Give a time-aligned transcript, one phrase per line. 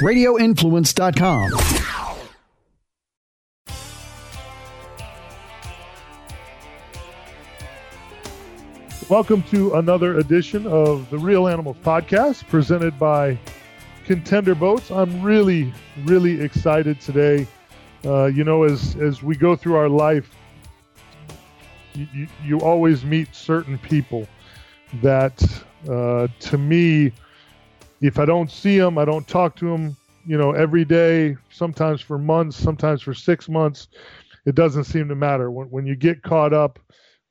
[0.00, 1.50] radioinfluence.com.
[9.10, 13.38] Welcome to another edition of the Real Animals Podcast presented by
[14.06, 14.90] Contender Boats.
[14.90, 15.72] I'm really,
[16.04, 17.46] really excited today.
[18.04, 20.30] Uh, you know, as as we go through our life,
[21.94, 24.26] you, you, always meet certain people
[25.02, 25.42] that,
[25.88, 27.12] uh, to me,
[28.00, 29.96] if I don't see them, I don't talk to them,
[30.26, 33.88] you know, every day, sometimes for months, sometimes for six months,
[34.46, 35.50] it doesn't seem to matter.
[35.50, 36.78] When, when you get caught up,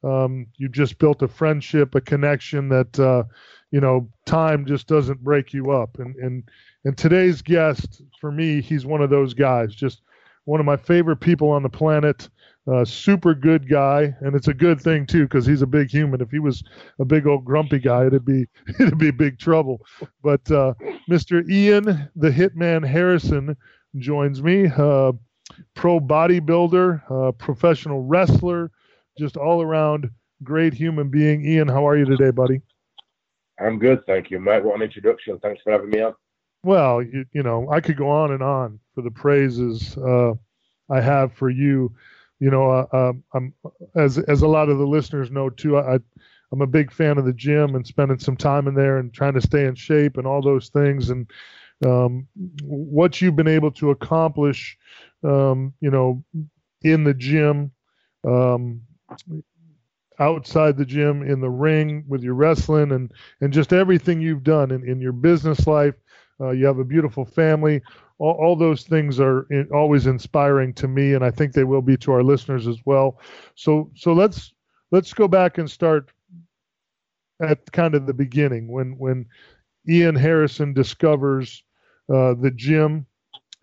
[0.03, 3.23] um, you just built a friendship, a connection that, uh,
[3.71, 5.99] you know, time just doesn't break you up.
[5.99, 6.43] And, and,
[6.85, 10.01] and today's guest, for me, he's one of those guys, just
[10.45, 12.29] one of my favorite people on the planet.
[12.67, 16.21] Uh, super good guy, and it's a good thing too because he's a big human.
[16.21, 16.63] If he was
[16.99, 18.45] a big old grumpy guy, it'd be
[18.79, 19.81] it'd be big trouble.
[20.21, 20.73] But uh,
[21.09, 21.47] Mr.
[21.49, 23.55] Ian the Hitman Harrison
[23.97, 24.67] joins me.
[24.67, 25.13] Uh,
[25.73, 28.71] pro bodybuilder, uh, professional wrestler,
[29.17, 30.09] just all around
[30.43, 31.43] great human being.
[31.45, 32.61] Ian, how are you today, buddy?
[33.59, 34.63] I'm good, thank you, Mike.
[34.63, 35.39] What an introduction!
[35.39, 36.13] Thanks for having me on.
[36.63, 40.33] Well, you, you know, I could go on and on for the praises uh,
[40.89, 41.93] I have for you
[42.39, 43.53] you know, uh, um, I'm
[43.95, 45.77] as as a lot of the listeners know too.
[45.77, 45.99] I
[46.51, 49.33] I'm a big fan of the gym and spending some time in there and trying
[49.33, 51.09] to stay in shape and all those things.
[51.09, 51.29] And
[51.85, 52.27] um,
[52.63, 54.77] what you've been able to accomplish,
[55.23, 56.23] um, you know,
[56.83, 57.71] in the gym,
[58.27, 58.81] um,
[60.19, 64.71] outside the gym, in the ring with your wrestling, and and just everything you've done
[64.71, 65.95] in, in your business life.
[66.41, 67.81] Uh, you have a beautiful family
[68.19, 71.81] all, all those things are in, always inspiring to me, and I think they will
[71.81, 73.19] be to our listeners as well.
[73.55, 74.53] So, so let's
[74.91, 76.11] let's go back and start
[77.41, 79.25] at kind of the beginning when when
[79.87, 81.63] Ian Harrison discovers
[82.13, 83.07] uh, the gym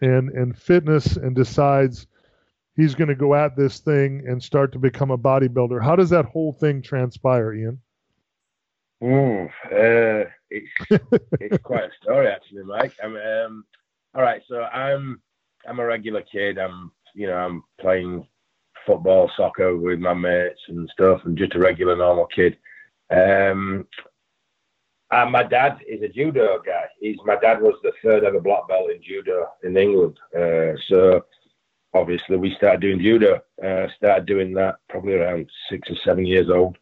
[0.00, 2.06] and and fitness and decides
[2.76, 5.82] he's going to go at this thing and start to become a bodybuilder.
[5.82, 7.80] How does that whole thing transpire, Ian?
[9.02, 10.70] Mm, uh, it's
[11.38, 12.94] it's quite a story actually, Mike.
[13.02, 13.64] I mean, um,
[14.16, 15.20] all right, so I'm
[15.68, 16.58] I'm a regular kid.
[16.58, 18.26] I'm you know I'm playing
[18.86, 21.20] football, soccer with my mates and stuff.
[21.24, 22.56] I'm just a regular normal kid.
[23.10, 23.86] Um,
[25.10, 26.86] and my dad is a judo guy.
[26.98, 30.18] He's my dad was the third ever black belt in judo in England.
[30.34, 31.24] Uh, so
[31.92, 33.40] obviously we started doing judo.
[33.62, 36.78] Uh, started doing that probably around six or seven years old,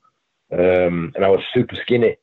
[0.53, 2.17] um, and I was super skinny.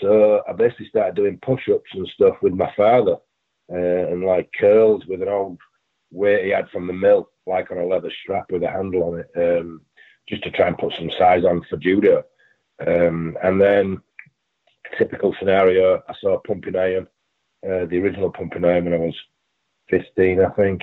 [0.00, 3.16] So I basically started doing push-ups and stuff with my father
[3.72, 5.58] uh, and like curls with an old
[6.10, 9.20] weight he had from the mill, like on a leather strap with a handle on
[9.20, 9.80] it, um,
[10.28, 12.24] just to try and put some size on for judo.
[12.86, 14.00] Um, and then,
[14.98, 17.06] typical scenario, I saw pumping iron,
[17.64, 19.16] uh, the original pumping iron when I was
[19.90, 20.82] 15, I think,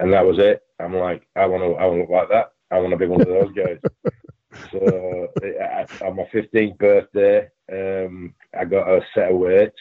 [0.00, 0.62] and that was it.
[0.80, 2.52] I'm like, I want to, I want to look like that.
[2.70, 3.78] I want to be one of those guys.
[4.72, 9.78] so I, on my 15th birthday, um, I got a set of weights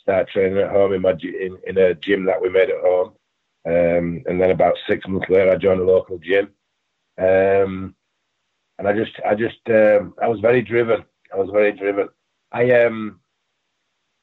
[0.00, 3.12] start training at home in my in, in a gym that we made at home.
[3.66, 6.48] Um, and then about six months later, I joined a local gym.
[7.18, 7.94] Um,
[8.78, 11.04] and I just, I just, um, I was very driven.
[11.32, 12.08] I was very driven.
[12.52, 13.20] I, um,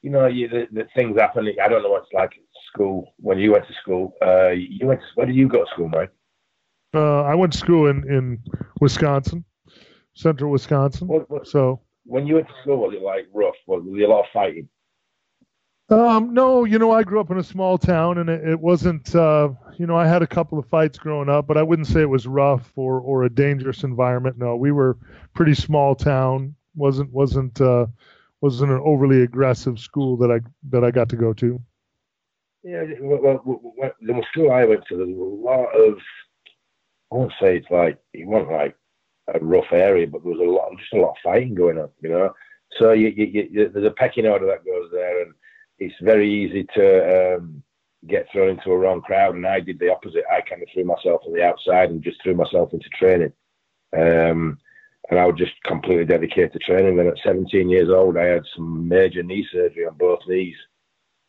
[0.02, 1.48] you know, you, the, the things happen.
[1.62, 4.14] I don't know what it's like at school when you went to school.
[4.20, 5.00] Uh, you went.
[5.00, 6.10] To, where did you go to school, mate?
[6.94, 8.42] Uh, I went to school in in
[8.80, 9.44] Wisconsin,
[10.14, 11.06] central Wisconsin.
[11.08, 13.54] What, what, so when you went to school, was it like rough?
[13.66, 14.68] Was there a lot of fighting?
[15.90, 19.14] Um, no, you know, I grew up in a small town, and it, it wasn't.
[19.14, 22.02] Uh, you know, I had a couple of fights growing up, but I wouldn't say
[22.02, 24.36] it was rough or or a dangerous environment.
[24.38, 24.98] No, we were
[25.34, 26.54] pretty small town.
[26.74, 27.86] wasn't wasn't uh,
[28.42, 30.40] wasn't an overly aggressive school that I
[30.70, 31.60] that I got to go to.
[32.62, 35.98] Yeah, well, well, the school I went to, there was a lot of.
[37.10, 38.76] I won't say it's like it wasn't like
[39.32, 41.88] a rough area, but there was a lot, just a lot of fighting going on.
[42.02, 42.34] You know,
[42.78, 45.32] so you, you, you, there's a pecking order that goes there, and
[45.78, 47.62] it's very easy to um,
[48.06, 49.34] get thrown into a wrong crowd.
[49.34, 50.24] And I did the opposite.
[50.30, 53.32] I kind of threw myself on the outside and just threw myself into training.
[53.96, 54.58] Um,
[55.10, 56.96] and I was just completely dedicated to training.
[56.96, 60.56] Then at 17 years old, I had some major knee surgery on both knees.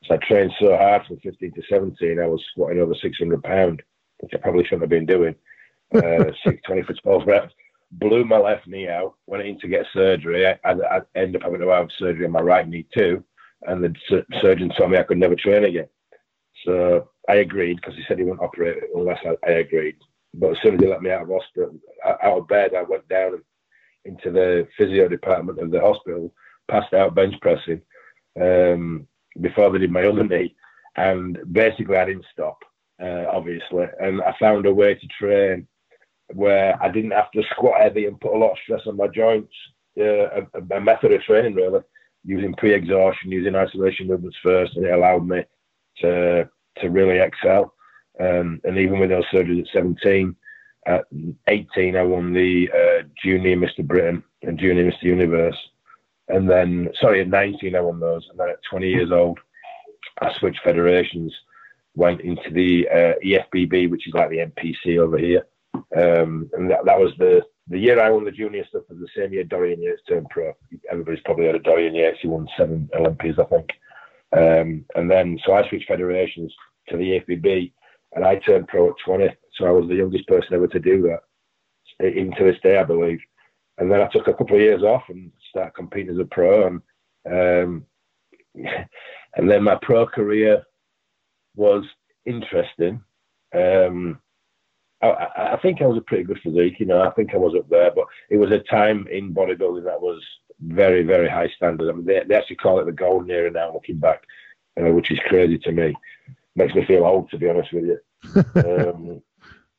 [0.05, 3.79] So I trained so hard from 15 to 17, I was squatting over 600 pounds,
[4.19, 5.35] which I probably shouldn't have been doing.
[5.91, 6.25] Uh,
[6.67, 7.53] 20 for 12 reps.
[7.93, 10.45] Blew my left knee out, went in to get surgery.
[10.45, 13.23] I, I, I ended up having to have surgery on my right knee too
[13.63, 15.89] and the surgeon told me I could never train again.
[16.65, 19.95] So I agreed because he said he wouldn't operate unless I, I, agreed.
[20.33, 21.75] But as soon as he let me out of hospital,
[22.05, 23.41] out of bed, I went down
[24.05, 26.33] into the physio department of the hospital,
[26.69, 27.81] passed out bench pressing
[28.39, 29.07] um,
[29.41, 30.55] before they did my other knee.
[30.97, 32.59] and basically I didn't stop,
[33.01, 35.67] uh, obviously, and I found a way to train
[36.33, 39.07] where I didn't have to squat heavy and put a lot of stress on my
[39.07, 39.53] joints.
[39.99, 41.81] Uh, a, a method of training really,
[42.23, 45.43] using pre-exhaustion, using isolation movements first, and it allowed me
[46.01, 47.73] to to really excel.
[48.19, 50.35] Um, and even with those surgeries at 17,
[50.85, 51.05] at
[51.47, 53.85] 18, I won the uh, Junior Mr.
[53.85, 55.03] Britain and Junior Mr.
[55.03, 55.57] Universe.
[56.27, 58.27] And then, sorry, at 19, I won those.
[58.29, 59.39] And then at 20 years old,
[60.21, 61.33] I switched federations,
[61.95, 65.45] went into the uh, EFBB, which is like the NPC over here.
[65.95, 69.07] Um, and that, that was the, the year I won the junior stuff was the
[69.15, 70.53] same year Dorian Yates turned pro.
[70.91, 72.17] Everybody's probably heard of Dorian Yates.
[72.21, 73.69] He won seven Olympias, I think.
[74.35, 76.53] Um, and then, so I switched federations
[76.89, 77.71] to the EFBB,
[78.13, 79.29] and I turned pro at 20.
[79.55, 82.83] So I was the youngest person ever to do that, even to this day, I
[82.83, 83.19] believe.
[83.77, 86.67] And then I took a couple of years off and started competing as a pro.
[86.67, 86.81] And
[87.25, 87.85] um,
[89.35, 90.63] and then my pro career
[91.55, 91.83] was
[92.25, 93.01] interesting.
[93.53, 94.19] Um,
[95.01, 97.01] I, I, think I was a pretty good physique, you know.
[97.01, 100.21] I think I was up there, but it was a time in bodybuilding that was
[100.61, 101.89] very, very high standard.
[101.89, 104.23] I mean, they, they actually call it the golden era now, looking back,
[104.79, 105.95] uh, which is crazy to me.
[106.55, 107.99] Makes me feel old, to be honest with you.
[108.55, 109.21] um,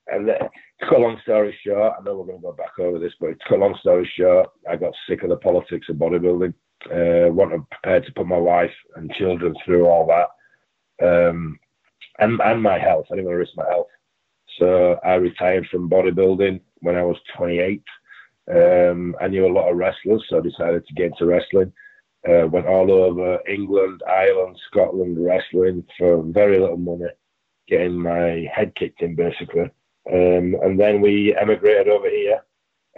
[0.07, 2.79] and then, to cut a long story short, I know we're going to go back
[2.79, 5.89] over this, but to cut a long story short, I got sick of the politics
[5.89, 6.55] of bodybuilding.
[6.87, 11.59] Uh, wasn't prepared to put my wife and children through all that, um,
[12.21, 13.05] and and my health.
[13.11, 13.89] I didn't want to risk my health,
[14.59, 17.83] so I retired from bodybuilding when I was 28.
[18.51, 21.73] Um, I knew a lot of wrestlers, so I decided to get into wrestling.
[22.29, 27.07] Uh, went all over England, Ireland, Scotland, wrestling for very little money,
[27.67, 29.71] getting my head kicked in basically.
[30.13, 32.41] Um, and then we emigrated over here.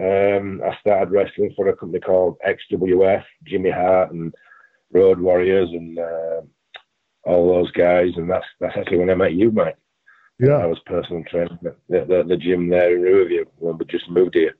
[0.00, 4.34] Um, I started wrestling for a company called XWF, Jimmy Hart and
[4.92, 6.40] Road Warriors and uh,
[7.24, 8.10] all those guys.
[8.16, 9.76] And that's that's actually when I met you, Mike.
[10.42, 14.10] Yeah, I was personal training at the, the, gym there in Riverview when we just
[14.10, 14.56] moved here.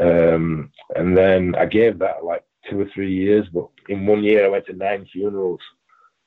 [0.00, 4.46] Um, and then I gave that like two or three years, but in one year
[4.46, 5.58] I went to nine funerals.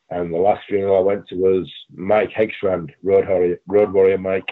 [0.10, 4.50] And the last funeral I went to was Mike Hegstrand, Road Warrior, Road Warrior Mike.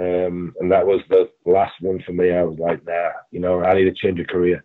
[0.00, 2.32] Um, and that was the last one for me.
[2.32, 4.64] I was like, nah, you know, I need to change a career.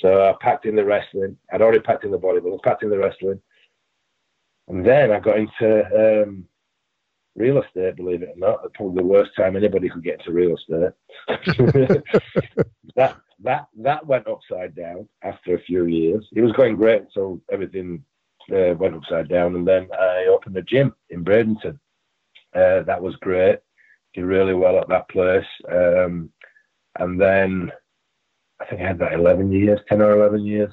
[0.00, 1.36] So I packed in the wrestling.
[1.52, 3.40] I'd already packed in the bodybuilding, packed in the wrestling.
[4.66, 6.48] And then I got into um,
[7.36, 8.72] real estate, believe it or not.
[8.74, 10.92] Probably the worst time anybody could get into real estate.
[12.96, 16.26] that that that went upside down after a few years.
[16.34, 18.04] It was going great until everything
[18.52, 19.56] uh, went upside down.
[19.56, 21.78] And then I opened a gym in Bradenton.
[22.54, 23.58] Uh, that was great
[24.14, 25.44] did really well at that place.
[25.70, 26.30] Um,
[26.98, 27.72] and then
[28.60, 30.72] I think I had that 11 years, 10 or 11 years.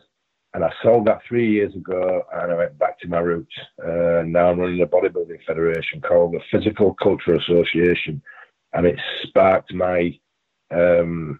[0.54, 3.54] And I sold that three years ago and I went back to my roots.
[3.82, 8.22] Uh, now I'm running a bodybuilding federation called the Physical Culture Association.
[8.74, 10.18] And it sparked my
[10.70, 11.40] um,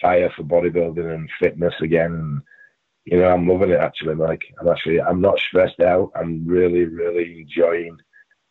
[0.00, 2.42] fire for bodybuilding and fitness again.
[3.04, 4.42] You know, I'm loving it actually, Mike.
[4.60, 6.12] I'm actually, I'm not stressed out.
[6.14, 7.96] I'm really, really enjoying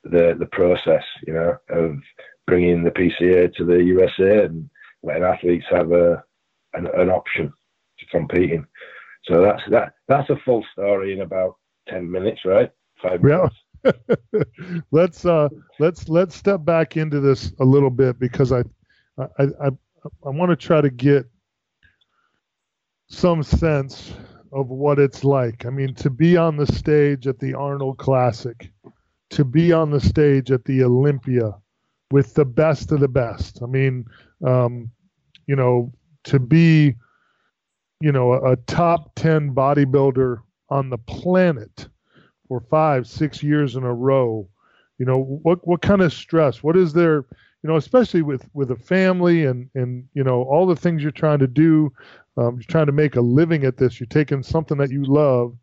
[0.04, 1.98] the the process, you know, of
[2.46, 4.70] bringing the PCA to the USA and
[5.04, 6.24] letting athletes have a
[6.74, 7.54] an, an option
[8.00, 8.66] to competing.
[9.28, 9.94] So that's that.
[10.08, 11.56] That's a full story in about
[11.88, 12.72] ten minutes, right?
[13.02, 13.56] Five minutes.
[13.56, 13.92] Yeah.
[14.92, 15.48] let's uh
[15.80, 18.64] let's let's step back into this a little bit because I
[19.18, 19.68] I I,
[20.26, 21.26] I want to try to get
[23.10, 24.14] some sense
[24.52, 25.66] of what it's like.
[25.66, 28.72] I mean, to be on the stage at the Arnold Classic,
[29.32, 31.54] to be on the stage at the Olympia,
[32.12, 33.62] with the best of the best.
[33.62, 34.06] I mean,
[34.46, 34.92] um,
[35.48, 35.92] you know,
[36.26, 36.96] to be,
[38.00, 40.40] you know, a, a top 10 bodybuilder
[40.70, 41.88] on the planet
[42.48, 44.48] for five, six years in a row,
[44.98, 47.26] you know, what, what kind of stress, what is there,
[47.64, 51.12] you know, especially with, with a family and, and, you know, all the things you're
[51.12, 51.92] trying to do,
[52.38, 55.56] um, you're trying to make a living at this, you're taking something that you love.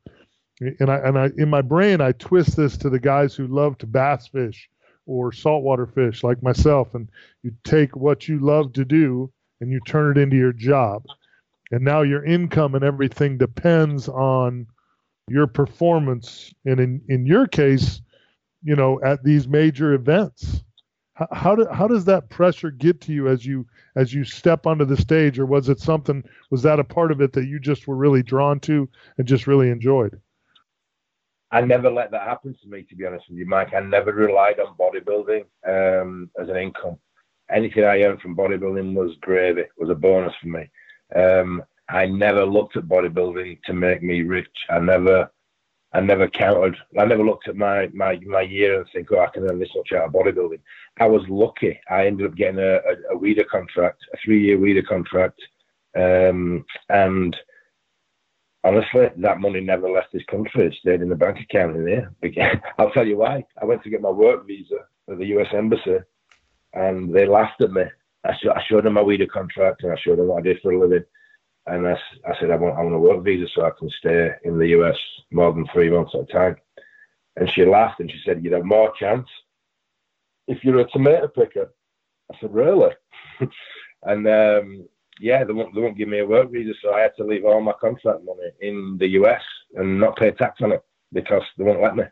[0.61, 3.79] And I, and I, in my brain, I twist this to the guys who love
[3.79, 4.69] to bass fish
[5.07, 7.09] or saltwater fish like myself and
[7.43, 11.05] you take what you love to do and you turn it into your job
[11.75, 14.65] and now your income and everything depends on
[15.29, 18.01] your performance and in, in your case
[18.63, 20.63] you know at these major events
[21.15, 23.67] how, how, do, how does that pressure get to you as you
[23.97, 27.21] as you step onto the stage or was it something was that a part of
[27.21, 28.89] it that you just were really drawn to
[29.19, 30.21] and just really enjoyed
[31.51, 33.75] I never let that happen to me, to be honest with you, Mike.
[33.75, 36.99] I never relied on bodybuilding um, as an income.
[37.49, 40.69] Anything I earned from bodybuilding was gravy, was a bonus for me.
[41.15, 44.49] Um, I never looked at bodybuilding to make me rich.
[44.71, 45.31] I never,
[45.93, 46.77] I never counted.
[46.99, 49.75] I never looked at my my my year and think, oh, I can earn this
[49.77, 50.61] much out of bodybuilding.
[50.99, 51.79] I was lucky.
[51.91, 55.41] I ended up getting a, a, a Weider contract, a three year Weider contract,
[55.97, 57.37] um, and
[58.65, 60.67] honestly, that money never left this country.
[60.67, 62.63] It stayed in the bank account in here.
[62.79, 63.45] I'll tell you why.
[63.61, 65.49] I went to get my work visa at the U.S.
[65.53, 65.99] Embassy,
[66.73, 67.85] and they laughed at me.
[68.25, 70.73] I, I showed them my Weider contract, and I showed them what I did for
[70.73, 71.05] a living.
[71.67, 74.31] And I, I said, I want, I want a work visa so I can stay
[74.45, 74.97] in the US
[75.31, 76.57] more than three months at a time.
[77.37, 79.29] And she laughed and she said, You'd have more chance
[80.47, 81.73] if you're a tomato picker.
[82.33, 82.93] I said, Really?
[84.03, 84.87] and um,
[85.21, 87.45] yeah, they won't, they won't give me a work visa, so I had to leave
[87.45, 89.43] all my contract money in the US
[89.75, 92.05] and not pay tax on it because they won't let me.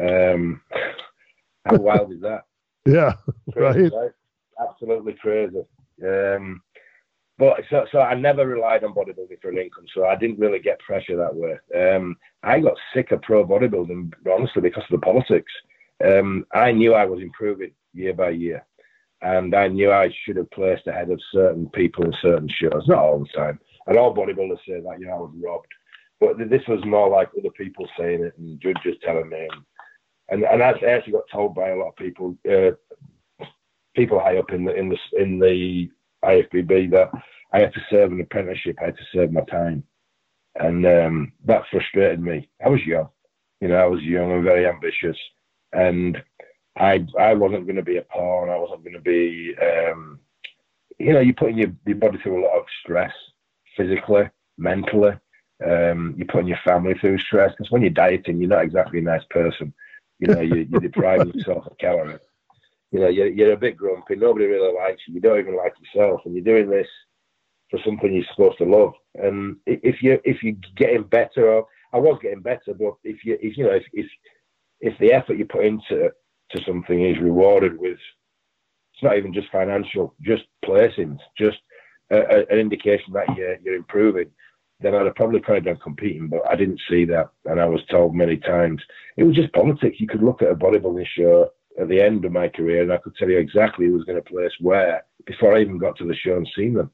[0.00, 0.62] Um,
[1.66, 2.44] how wild is that?
[2.84, 3.12] Yeah,
[3.52, 3.92] crazy, right?
[3.92, 4.10] right?
[4.68, 5.62] Absolutely crazy.
[6.04, 6.62] Um,
[7.38, 10.58] but so, so I never relied on bodybuilding for an income, so I didn't really
[10.58, 11.58] get pressure that way.
[11.74, 15.52] Um, I got sick of pro bodybuilding, honestly, because of the politics.
[16.04, 18.64] Um, I knew I was improving year by year
[19.22, 22.84] and I knew I should have placed ahead of certain people in certain shows.
[22.86, 25.72] Not all the time, and all bodybuilders say that you know I was robbed,
[26.20, 29.48] but this was more like other people saying it and judges telling me,
[30.28, 32.72] and and I actually got told by a lot of people, uh,
[33.94, 35.90] people high up in the in the in the
[36.24, 37.10] IFBB that
[37.52, 39.84] I had to serve an apprenticeship, I had to serve my time,
[40.56, 42.48] and um, that frustrated me.
[42.64, 43.08] I was young,
[43.60, 45.16] you know, I was young and very ambitious,
[45.72, 46.22] and
[46.76, 48.50] I I wasn't going to be a pawn.
[48.50, 50.20] I wasn't going to be, um,
[50.98, 53.12] you know, you're putting your, your body through a lot of stress,
[53.76, 55.12] physically, mentally.
[55.64, 59.02] Um, you're putting your family through stress because when you're dieting, you're not exactly a
[59.02, 59.72] nice person.
[60.18, 62.20] You know, you, you're depriving yourself of calories.
[62.92, 64.16] You know, you're, you're a bit grumpy.
[64.16, 65.14] Nobody really likes you.
[65.14, 66.86] You don't even like yourself, and you're doing this
[67.70, 68.92] for something you're supposed to love.
[69.14, 73.38] And if you if you're getting better, or I was getting better, but if you
[73.40, 74.06] if you know if if,
[74.80, 76.10] if the effort you put into
[76.50, 77.98] to something is rewarded with
[78.92, 81.58] it's not even just financial, just placings, just
[82.10, 84.30] a, a, an indication that you're, you're improving,
[84.80, 86.28] then I'd have probably carried on competing.
[86.28, 88.82] But I didn't see that, and I was told many times
[89.16, 89.96] it was just politics.
[89.98, 91.48] You could look at a bodybuilding show
[91.80, 94.22] at the end of my career, and I could tell you exactly who was going
[94.22, 96.90] to place where before I even got to the show and seen them.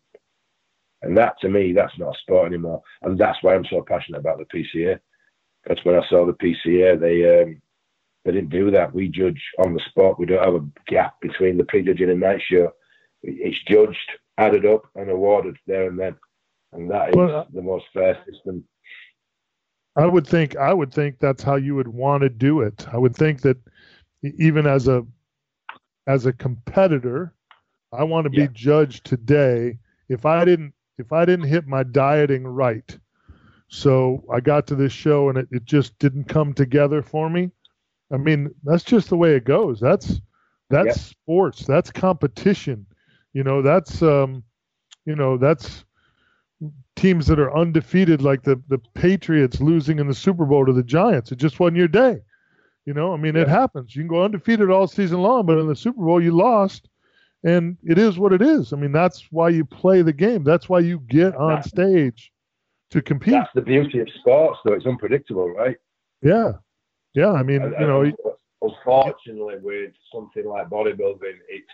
[1.02, 4.18] And that, to me, that's not a sport anymore, and that's why I'm so passionate
[4.18, 4.98] about the PCA.
[5.66, 6.98] That's when I saw the PCA.
[6.98, 7.60] They um,
[8.24, 8.92] they didn't do that.
[8.92, 10.18] We judge on the spot.
[10.18, 12.72] We don't have a gap between the pre-judging and night show.
[13.22, 13.96] It's judged,
[14.38, 16.16] added up, and awarded there and then,
[16.72, 18.64] and that is well, the most fair system.
[19.96, 20.56] I would think.
[20.56, 22.86] I would think that's how you would want to do it.
[22.92, 23.56] I would think that
[24.22, 25.06] even as a
[26.06, 27.34] as a competitor,
[27.92, 28.48] I want to be yeah.
[28.52, 29.78] judged today.
[30.08, 32.98] If I didn't if I didn't hit my dieting right,
[33.68, 37.50] so I got to this show and it, it just didn't come together for me.
[38.10, 39.80] I mean, that's just the way it goes.
[39.80, 40.20] That's
[40.70, 40.96] that's yep.
[40.96, 41.66] sports.
[41.66, 42.86] That's competition.
[43.32, 44.42] You know, that's um,
[45.04, 45.84] you know, that's
[46.96, 50.82] teams that are undefeated, like the the Patriots losing in the Super Bowl to the
[50.82, 51.32] Giants.
[51.32, 52.18] It just wasn't your day.
[52.88, 53.94] You know, I mean, it happens.
[53.94, 56.88] You can go undefeated all season long, but in the Super Bowl you lost,
[57.44, 58.72] and it is what it is.
[58.72, 60.42] I mean, that's why you play the game.
[60.42, 62.32] That's why you get on stage
[62.88, 63.34] to compete.
[63.34, 64.72] That's the beauty of sports, though.
[64.72, 65.76] It's unpredictable, right?
[66.22, 66.52] Yeah,
[67.12, 68.10] yeah, I mean, you know,
[68.62, 71.68] unfortunately, with something like bodybuilding, it's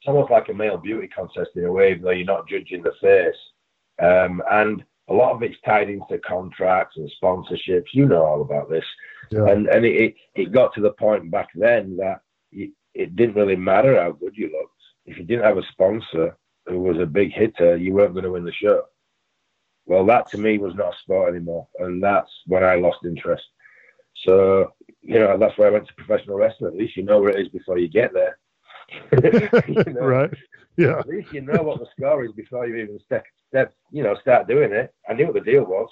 [0.00, 2.82] it's almost like a male beauty contest in a way, even though you're not judging
[2.82, 7.94] the face, um, and a lot of it's tied into contracts and sponsorships.
[7.94, 8.84] You know all about this,
[9.30, 9.46] yeah.
[9.48, 12.20] and and it, it got to the point back then that
[12.52, 16.36] it, it didn't really matter how good you looked if you didn't have a sponsor
[16.66, 18.82] who was a big hitter, you weren't going to win the show.
[19.86, 23.44] Well, that to me was not a sport anymore, and that's when I lost interest.
[24.26, 26.72] So, you know, that's why I went to professional wrestling.
[26.72, 28.38] At least you know where it is before you get there.
[29.66, 30.00] you know?
[30.00, 30.30] Right.
[30.76, 30.98] Yeah.
[30.98, 34.14] At least you know what the score is before you even step, step, you know,
[34.20, 34.92] start doing it.
[35.08, 35.88] I knew what the deal was.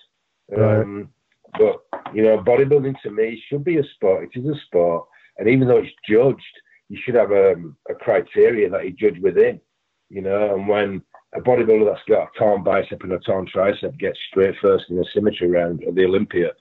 [0.57, 1.11] Um,
[1.59, 1.77] But,
[2.15, 4.29] you know, bodybuilding to me should be a sport.
[4.35, 5.07] It is a sport.
[5.39, 6.43] And even though it's judged,
[6.89, 7.55] you should have a,
[7.91, 9.61] a criteria that you judge within,
[10.09, 11.03] you know, and when
[11.35, 14.97] a bodybuilder that's got a torn bicep and a torn tricep gets straight first in
[14.97, 16.53] the symmetry round at the Olympia,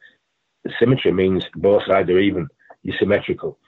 [0.63, 2.47] the symmetry means both sides are even.
[2.83, 3.59] You're symmetrical.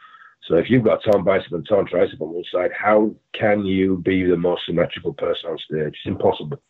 [0.47, 3.65] So if you've got a torn bicep and torn tricep on one side, how can
[3.65, 5.87] you be the most symmetrical person on stage?
[5.87, 6.61] It's impossible.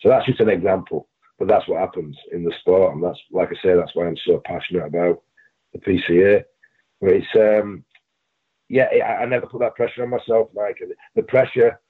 [0.00, 1.08] So that's just an example,
[1.38, 4.16] but that's what happens in the sport, and that's like I say, that's why I'm
[4.26, 5.22] so passionate about
[5.72, 6.44] the PCA.
[7.00, 7.84] But it's um,
[8.68, 10.82] yeah, I, I never put that pressure on myself, Mike.
[11.14, 11.80] The pressure,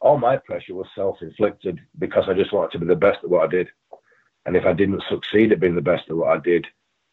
[0.00, 3.44] all my pressure was self-inflicted because I just wanted to be the best at what
[3.44, 3.68] I did,
[4.46, 6.66] and if I didn't succeed at being the best at what I did,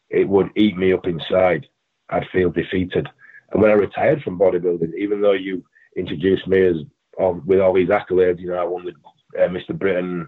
[0.10, 1.68] it would eat me up inside.
[2.10, 3.08] I'd feel defeated.
[3.52, 5.64] And when I retired from bodybuilding, even though you
[5.96, 6.76] introduced me as
[7.46, 8.94] with all these accolades, you know, I won the
[9.44, 9.78] uh, Mr.
[9.78, 10.28] Britain,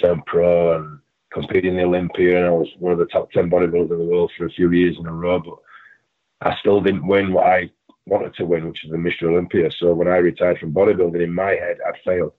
[0.00, 0.98] turned pro, and
[1.32, 4.04] competed in the Olympia, and I was one of the top ten bodybuilders in the
[4.04, 5.40] world for a few years in a row.
[5.40, 7.70] But I still didn't win what I
[8.06, 9.24] wanted to win, which is the Mr.
[9.24, 9.70] Olympia.
[9.78, 12.32] So when I retired from bodybuilding, in my head, I'd failed.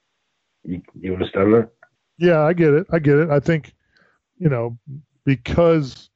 [0.64, 1.70] You, you understand that?
[2.18, 2.88] Yeah, I get it.
[2.92, 3.30] I get it.
[3.30, 3.74] I think,
[4.38, 4.78] you know,
[5.24, 6.10] because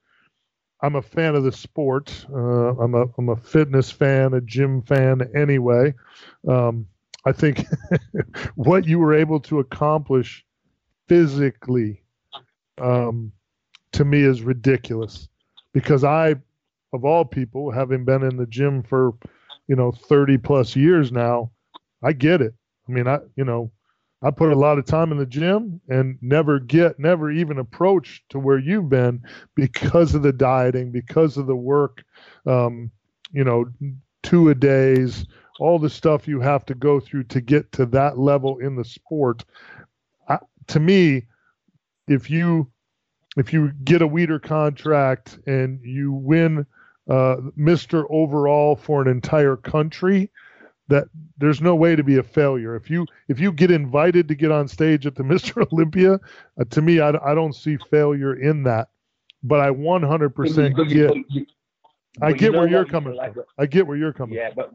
[0.82, 2.26] I'm a fan of the sport.
[2.34, 5.94] Uh, I'm a I'm a fitness fan, a gym fan anyway.
[6.48, 6.88] Um,
[7.26, 7.66] I think
[8.56, 10.44] what you were able to accomplish
[11.12, 12.02] physically,
[12.78, 13.34] um,
[13.92, 15.28] to me, is ridiculous.
[15.74, 16.36] Because I,
[16.94, 19.14] of all people, having been in the gym for,
[19.68, 21.52] you know, 30 plus years now,
[22.02, 22.54] I get it.
[22.88, 23.72] I mean, I you know,
[24.22, 28.24] I put a lot of time in the gym and never get, never even approach
[28.30, 29.22] to where you've been
[29.54, 32.06] because of the dieting, because of the work,
[32.46, 32.90] um,
[33.34, 33.66] you know,
[34.24, 35.26] two a days,
[35.60, 38.86] all the stuff you have to go through to get to that level in the
[38.86, 39.44] sport.
[40.72, 41.26] To me,
[42.08, 42.72] if you
[43.38, 46.66] if you get a Weider contract and you win
[47.10, 48.06] uh, Mr.
[48.10, 50.30] Overall for an entire country,
[50.88, 52.76] that there's no way to be a failure.
[52.76, 55.70] If you if you get invited to get on stage at the Mr.
[55.74, 56.22] Olympia,
[56.60, 58.90] uh, to me, I, I don't see failure in that.
[59.44, 61.46] But I 100% get.
[62.22, 63.44] I get where you're coming like, from.
[63.58, 64.36] I get where you're coming.
[64.36, 64.72] Yeah, but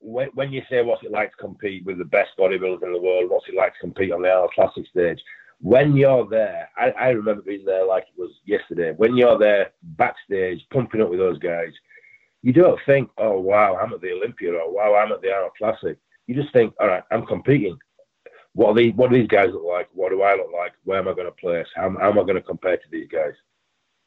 [0.00, 3.00] when, when you say what's it like to compete with the best bodybuilders in the
[3.00, 5.20] world, what's it like to compete on the Arnold Classic stage?
[5.60, 8.92] When you're there, I, I remember being there like it was yesterday.
[8.96, 11.72] When you're there backstage, pumping up with those guys,
[12.42, 15.52] you don't think, oh wow, I'm at the Olympia or wow, I'm at the Arnold
[15.58, 15.98] Classic.
[16.26, 17.76] You just think, all right, I'm competing.
[18.54, 19.88] What are these, what do these guys look like?
[19.92, 20.72] What do I look like?
[20.84, 21.66] Where am I going to place?
[21.74, 23.32] How, how am I going to compare to these guys?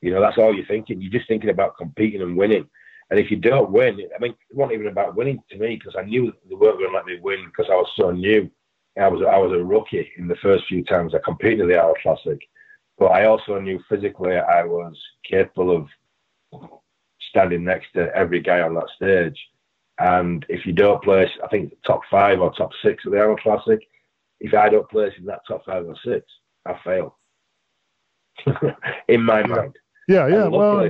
[0.01, 1.01] You know, that's all you're thinking.
[1.01, 2.67] You're just thinking about competing and winning.
[3.11, 5.95] And if you don't win, I mean, it wasn't even about winning to me because
[5.99, 8.49] I knew they weren't going to let me win because I was so new.
[8.99, 11.77] I was I was a rookie in the first few times I competed in the
[11.77, 12.39] Arnold Classic,
[12.97, 14.97] but I also knew physically I was
[15.29, 16.69] capable of
[17.29, 19.37] standing next to every guy on that stage.
[19.99, 23.41] And if you don't place, I think top five or top six of the Arnold
[23.41, 23.79] Classic,
[24.39, 26.25] if I don't place in that top five or six,
[26.65, 27.17] I fail.
[29.07, 29.75] in my mind.
[30.07, 30.47] Yeah, yeah.
[30.47, 30.89] Well,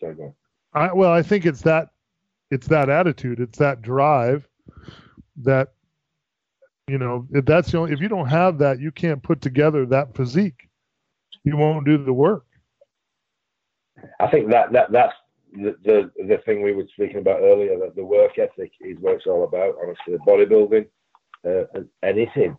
[0.00, 0.34] sorry, go
[0.72, 1.90] I, well, I think it's that
[2.50, 4.48] it's that attitude, it's that drive
[5.42, 5.72] that
[6.88, 9.86] you know if that's the only if you don't have that, you can't put together
[9.86, 10.68] that physique.
[11.44, 12.44] You won't do the work.
[14.20, 15.14] I think that that that's
[15.52, 17.78] the, the the thing we were speaking about earlier.
[17.78, 19.76] That the work ethic is what it's all about.
[19.82, 20.86] Honestly, the bodybuilding,
[21.46, 22.56] uh, anything,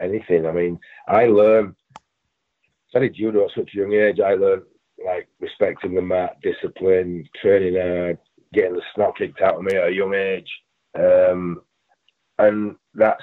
[0.00, 0.46] anything.
[0.46, 1.74] I mean, I learned.
[2.88, 4.20] Studied judo at such a young age.
[4.20, 4.62] I learned
[5.06, 8.18] like respecting the mat, discipline, training hard,
[8.52, 10.50] getting the snot kicked out of me at a young age,
[10.98, 11.62] um,
[12.38, 13.22] and that's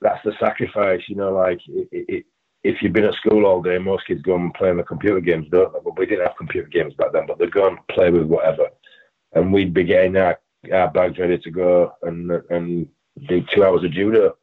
[0.00, 1.00] that's the sacrifice.
[1.08, 2.24] You know, like it, it,
[2.62, 5.20] if you've been at school all day, most kids go and play on the computer
[5.20, 5.80] games, don't they?
[5.84, 8.68] But we didn't have computer games back then, but they'd go and play with whatever.
[9.34, 10.38] And we'd be getting our,
[10.72, 12.88] our bags ready to go and and
[13.28, 14.36] do two hours of judo,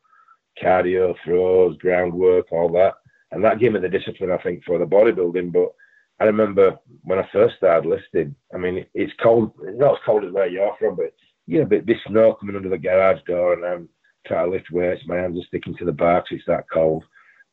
[0.62, 2.96] cardio, throws, groundwork, all that.
[3.32, 5.52] And that gave me the discipline, I think, for the bodybuilding.
[5.52, 5.74] But
[6.20, 10.32] I remember when I first started lifting, I mean, it's cold, not as cold as
[10.32, 11.14] where you're from, but,
[11.48, 13.90] yeah, know, but this snow coming under the garage door and I'm
[14.26, 17.04] trying to lift weights, my hands are sticking to the bar because it's that cold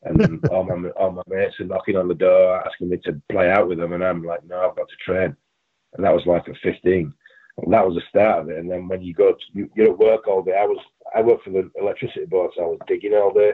[0.05, 3.49] and all my all my mates are knocking on the door asking me to play
[3.49, 5.35] out with them, and I'm like, no, I've got to train,
[5.93, 7.13] and that was like at 15.
[7.57, 8.57] And that was the start of it.
[8.57, 10.57] And then when you go, to, you, you're at work all day.
[10.59, 10.83] I was
[11.15, 13.51] I worked for the electricity board, so I was digging all day.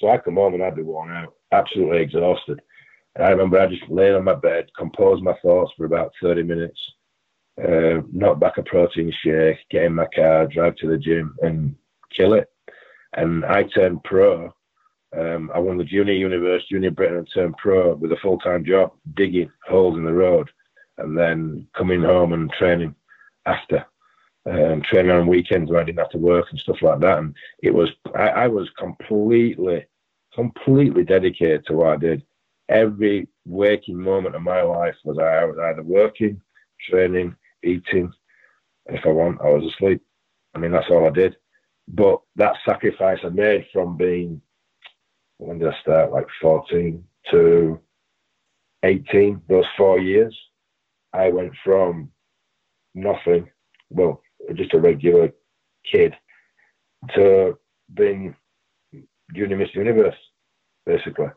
[0.00, 2.60] So I come home and I'd be worn out, absolutely exhausted.
[3.18, 6.44] And I remember I just laid on my bed, composed my thoughts for about 30
[6.44, 6.80] minutes,
[7.62, 11.74] uh, knock back a protein shake, get in my car, drive to the gym, and
[12.10, 12.48] kill it.
[13.14, 14.54] And I turned pro
[15.16, 18.64] um, I won the Junior Universe, Junior Britain, and turned pro with a full time
[18.64, 20.50] job, digging holes in the road,
[20.98, 22.94] and then coming home and training
[23.46, 23.86] after.
[24.46, 27.18] Um, training on weekends when I didn't have to work and stuff like that.
[27.18, 29.84] And it was, I, I was completely,
[30.34, 32.22] completely dedicated to what I did.
[32.68, 36.40] Every waking moment of my life was I was either working,
[36.90, 38.12] training, eating.
[38.86, 40.02] And if I want, I was asleep.
[40.54, 41.36] I mean, that's all I did.
[41.88, 44.42] But that sacrifice I made from being
[45.38, 46.12] when did I start?
[46.12, 47.80] Like 14 to
[48.82, 50.36] 18, those four years,
[51.12, 52.10] I went from
[52.94, 53.48] nothing,
[53.90, 54.20] well,
[54.54, 55.32] just a regular
[55.90, 56.14] kid,
[57.14, 57.56] to
[57.94, 58.34] being
[59.34, 60.16] Junior Miss Universe,
[60.84, 61.28] basically.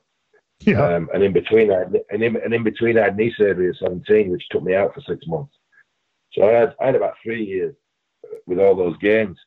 [0.61, 0.83] Yeah.
[0.83, 3.69] Um, and in between, I had, and in, and in between, I had knee surgery
[3.69, 5.53] at 17, which took me out for six months.
[6.33, 7.75] So I had, I had about three years
[8.45, 9.37] with all those games,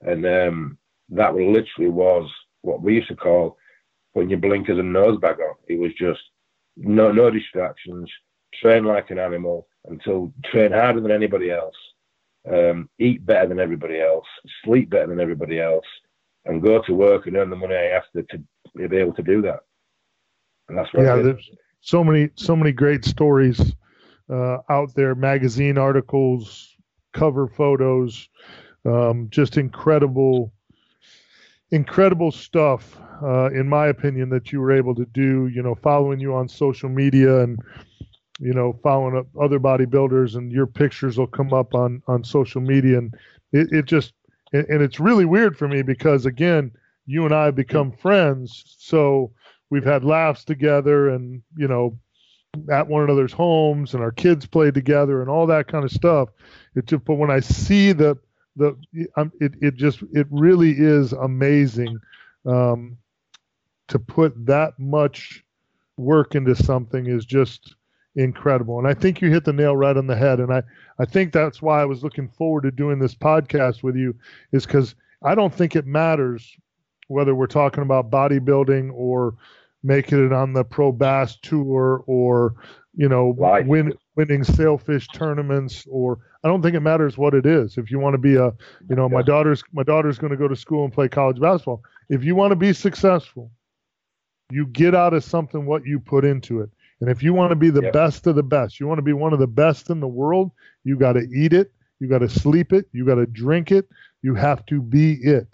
[0.00, 0.78] and um,
[1.10, 2.30] that literally was
[2.62, 3.58] what we used to call
[4.14, 5.54] putting your blinkers and nose bag on.
[5.68, 6.20] It was just
[6.76, 8.10] no no distractions,
[8.60, 11.74] train like an animal until train harder than anybody else,
[12.50, 14.26] um, eat better than everybody else,
[14.64, 15.84] sleep better than everybody else,
[16.44, 19.22] and go to work and earn the money I have to, to be able to
[19.22, 19.60] do that.
[20.72, 21.16] And that's yeah.
[21.16, 21.50] There's
[21.82, 23.74] so many so many great stories
[24.30, 26.76] uh, out there, magazine articles,
[27.12, 28.28] cover photos,
[28.86, 30.50] um, just incredible,
[31.70, 32.98] incredible stuff.
[33.22, 35.48] Uh, in my opinion, that you were able to do.
[35.48, 37.58] You know, following you on social media and
[38.40, 42.62] you know following up other bodybuilders, and your pictures will come up on on social
[42.62, 43.14] media, and
[43.52, 44.14] it, it just
[44.54, 46.72] and, and it's really weird for me because again,
[47.04, 49.32] you and I have become friends, so
[49.72, 51.98] we've had laughs together, and you know
[52.70, 56.28] at one another's homes and our kids played together and all that kind of stuff.
[56.74, 58.18] It just, but when I see the
[58.54, 58.76] the
[59.40, 61.98] it it just it really is amazing
[62.44, 62.98] um,
[63.88, 65.42] to put that much
[65.96, 67.74] work into something is just
[68.14, 68.78] incredible.
[68.78, 70.38] And I think you hit the nail right on the head.
[70.38, 70.62] And I
[70.98, 74.14] I think that's why I was looking forward to doing this podcast with you
[74.52, 76.54] is because I don't think it matters
[77.08, 79.34] whether we're talking about bodybuilding or
[79.82, 82.54] making it on the pro bass tour or
[82.94, 83.66] you know Right.
[83.66, 87.76] win, winning sailfish tournaments or i don't think it matters what it is.
[87.78, 88.52] If you want to be a
[88.88, 91.82] you know my daughter's my daughter's going to go to school and play college basketball.
[92.08, 93.50] If you want to be successful
[94.50, 96.70] you get out of something what you put into it.
[97.00, 97.92] And if you want to be the Yep.
[97.92, 100.50] best of the best you want to be one of the best in the world
[100.84, 103.88] you got to eat it you got to sleep it you got to drink it
[104.22, 105.48] you have to be it.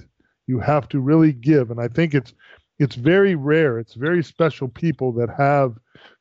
[0.47, 1.71] You have to really give.
[1.71, 2.35] And i think it's
[2.79, 5.79] it's very rare it's very special people that have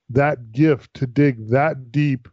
[0.10, 2.28] that gift to dig that deep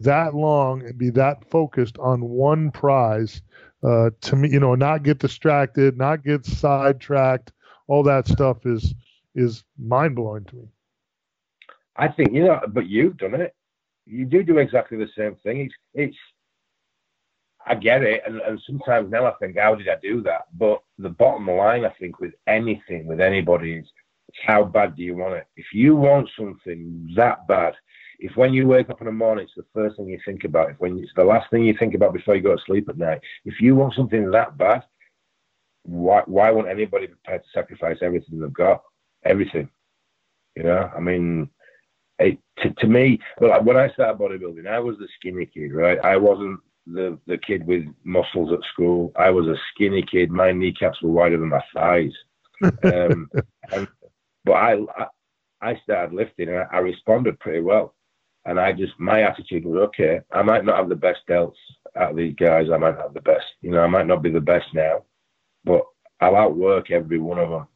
[0.00, 3.42] that long and be that focused on one prize
[3.82, 7.52] uh, to me you know not get distracted not get sidetracked
[7.86, 8.94] all that stuff is
[9.34, 10.68] is mind-blowing to me
[11.98, 13.54] I think you know, but you've done it.
[14.06, 15.62] You do do exactly the same thing.
[15.62, 16.16] It's, it's
[17.66, 20.46] I get it, and, and sometimes now I think, how did I do that?
[20.56, 23.86] But the bottom line, I think, with anything, with anybody, is
[24.46, 25.46] how bad do you want it?
[25.56, 27.74] If you want something that bad,
[28.18, 30.70] if when you wake up in the morning, it's the first thing you think about,
[30.70, 32.98] if when it's the last thing you think about before you go to sleep at
[32.98, 34.82] night, if you want something that bad,
[35.82, 38.82] why why won't anybody be prepared to sacrifice everything they've got?
[39.24, 39.68] Everything.
[40.56, 41.48] You know, I mean,
[42.18, 45.98] it, to, to me, well, when I started bodybuilding, I was the skinny kid, right?
[46.02, 46.58] I wasn't
[46.92, 49.12] the, the kid with muscles at school.
[49.16, 50.30] I was a skinny kid.
[50.30, 52.12] My kneecaps were wider than my thighs.
[52.62, 53.30] Um,
[53.72, 53.88] and,
[54.44, 55.06] but I, I,
[55.60, 57.94] I started lifting and I, I responded pretty well.
[58.44, 61.52] And I just, my attitude was, okay, I might not have the best delts
[61.96, 62.68] out of these guys.
[62.72, 65.04] I might not have the best, you know, I might not be the best now,
[65.64, 65.82] but
[66.20, 67.66] I'll outwork every one of them.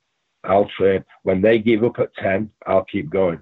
[0.45, 1.05] I'll train.
[1.23, 3.41] When they give up at 10, I'll keep going.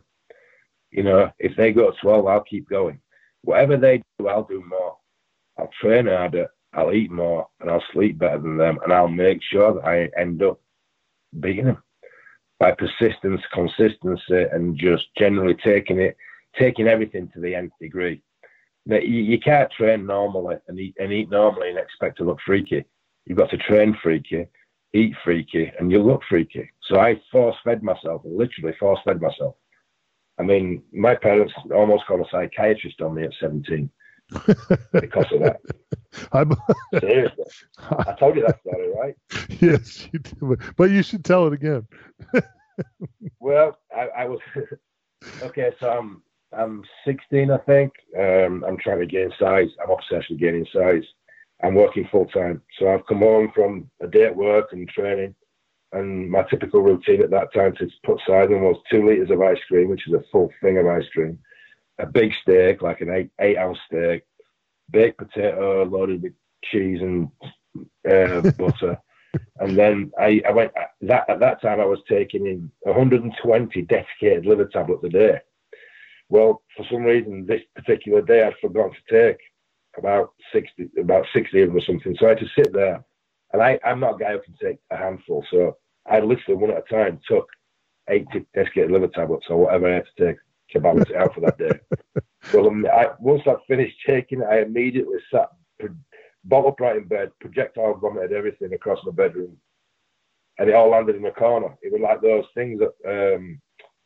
[0.91, 3.01] You know, if they go to 12, I'll keep going.
[3.43, 4.97] Whatever they do, I'll do more.
[5.61, 9.41] I'll train harder, I'll eat more, and I'll sleep better than them, and I'll make
[9.43, 10.61] sure that I end up
[11.39, 11.83] beating them
[12.59, 16.17] by persistence, consistency, and just generally taking it,
[16.59, 18.23] taking everything to the nth degree.
[18.87, 22.39] That you, you can't train normally and eat, and eat normally and expect to look
[22.45, 22.85] freaky.
[23.27, 24.47] You've got to train freaky,
[24.95, 26.71] eat freaky, and you look freaky.
[26.85, 29.57] So I force fed myself, literally force fed myself.
[30.39, 33.91] I mean, my parents almost called a psychiatrist on me at 17
[34.93, 35.61] because of that.
[36.33, 36.45] I,
[37.01, 37.45] Seriously.
[37.91, 39.15] I told you that story, right?
[39.61, 41.87] yes, you do, but you should tell it again.
[43.39, 44.41] Well, I, I was
[45.43, 45.71] okay.
[45.81, 47.93] So I'm I'm 16, I think.
[48.19, 49.69] Um, I'm trying to gain size.
[49.83, 51.05] I'm obsessed with gaining size.
[51.63, 55.35] I'm working full time, so I've come home from a day at work and training.
[55.93, 59.43] And my typical routine at that time to put size on was two liters of
[59.43, 61.39] ice cream, which is a full thing of ice cream,
[62.01, 64.23] a big steak, like an eight eight ounce steak,
[64.91, 66.33] baked potato loaded with
[66.65, 67.29] cheese and
[68.11, 68.99] uh, butter.
[69.61, 74.47] And then I, I went that at that time I was taking in 120 desiccated
[74.47, 75.41] liver tablets a day.
[76.29, 79.39] Well, for some reason this particular day I'd forgotten to take
[79.97, 82.17] about 60 about 60 of them or something.
[82.19, 83.05] So I had to sit there,
[83.53, 86.71] and I I'm not a guy who can take a handful, so I literally one
[86.71, 87.49] at a time took
[88.09, 90.37] 80 desiccated liver tablets or whatever I had to take
[90.73, 91.79] to balance it out for that day.
[92.53, 95.95] Well, um, I, once I finished taking it, I immediately sat pro-
[96.45, 99.57] bolt upright in bed, projectile vomited everything across my bedroom,
[100.59, 101.77] and it all landed in a corner.
[101.83, 103.61] It was like those things that um,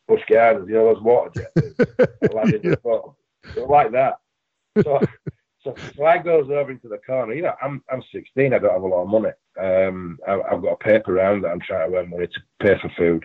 [0.09, 1.91] Busch Gardens, you know, those water jets.
[2.63, 2.75] yeah.
[2.83, 3.17] So
[3.69, 4.19] like that.
[4.83, 5.01] So,
[5.63, 7.35] so, so I goes over into the corner.
[7.35, 8.53] You know, I'm I'm 16.
[8.53, 9.31] I don't have a lot of money.
[9.59, 12.79] Um, I, have got a paper round that I'm trying to earn money to pay
[12.81, 13.25] for food.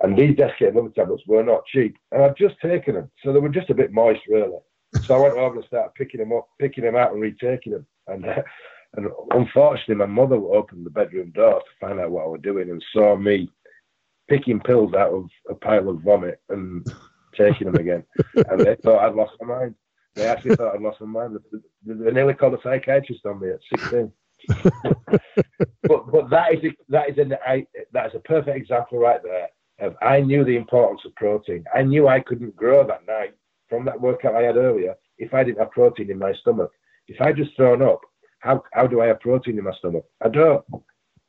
[0.00, 1.96] And these desiccated liver tablets were not cheap.
[2.12, 3.10] And I've just taken them.
[3.22, 4.58] So they were just a bit moist, really.
[5.02, 7.86] So I went over and started picking them up, picking them out and retaking them.
[8.06, 8.42] And, uh,
[8.96, 12.70] and unfortunately, my mother opened the bedroom door to find out what I was doing
[12.70, 13.50] and saw me
[14.28, 16.86] picking pills out of a pile of vomit and
[17.36, 18.04] taking them again.
[18.48, 19.74] and they thought I'd lost my mind.
[20.14, 21.38] They actually thought I'd lost my mind.
[21.84, 24.12] They, nearly called a psychiatrist on me at 16.
[25.84, 29.22] but but that is a, that is an I, that is a perfect example right
[29.22, 29.48] there
[30.02, 31.64] I knew the importance of protein.
[31.74, 33.34] I knew I couldn't grow that night
[33.68, 36.70] from that workout I had earlier if I didn't have protein in my stomach.
[37.08, 38.00] If I just thrown up,
[38.40, 40.04] how how do I have protein in my stomach?
[40.22, 40.64] I don't.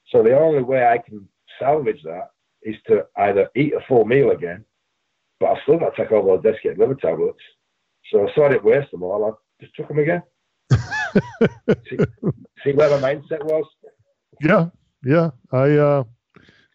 [0.10, 1.28] So the only way I can
[1.60, 2.30] salvage that
[2.62, 4.64] is to either eat a full meal again,
[5.40, 7.40] but I've still got to take all those desiccated liver tablets.
[8.12, 9.26] So I saw it waste them all.
[9.26, 10.22] I just took them again.
[11.90, 11.98] see,
[12.64, 13.66] see where my mindset was?
[14.42, 14.70] Yeah,
[15.04, 15.32] yeah.
[15.52, 16.04] I uh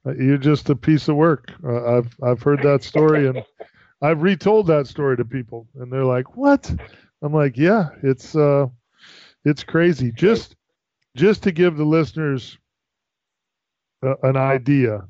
[0.07, 1.53] you're just a piece of work.
[1.65, 3.43] Uh, I've I've heard that story and
[4.03, 6.73] I've retold that story to people and they're like, "What?"
[7.23, 8.67] I'm like, "Yeah, it's uh
[9.45, 10.57] it's crazy." Just
[11.17, 12.57] just to give the listeners
[14.05, 15.07] uh, an idea.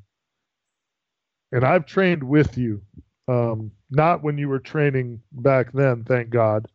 [1.52, 2.82] And I've trained with you.
[3.28, 6.66] Um, not when you were training back then, thank God.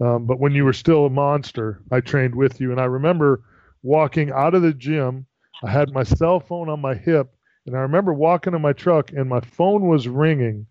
[0.00, 2.70] Um, but when you were still a monster, I trained with you.
[2.70, 3.42] And I remember
[3.82, 5.26] walking out of the gym.
[5.64, 7.35] I had my cell phone on my hip
[7.66, 10.66] and I remember walking to my truck and my phone was ringing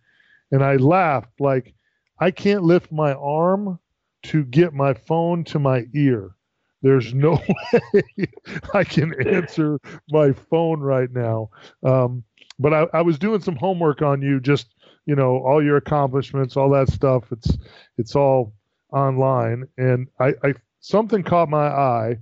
[0.51, 1.73] and I laughed like
[2.19, 3.79] I can't lift my arm
[4.23, 6.31] to get my phone to my ear.
[6.81, 7.41] There's no
[7.83, 8.27] way
[8.73, 9.79] I can answer
[10.09, 11.49] my phone right now.
[11.83, 12.23] Um,
[12.59, 16.57] but I, I was doing some homework on you, just you know, all your accomplishments,
[16.57, 17.31] all that stuff.
[17.31, 17.57] It's
[17.97, 18.53] it's all
[18.91, 22.17] online, and I, I something caught my eye,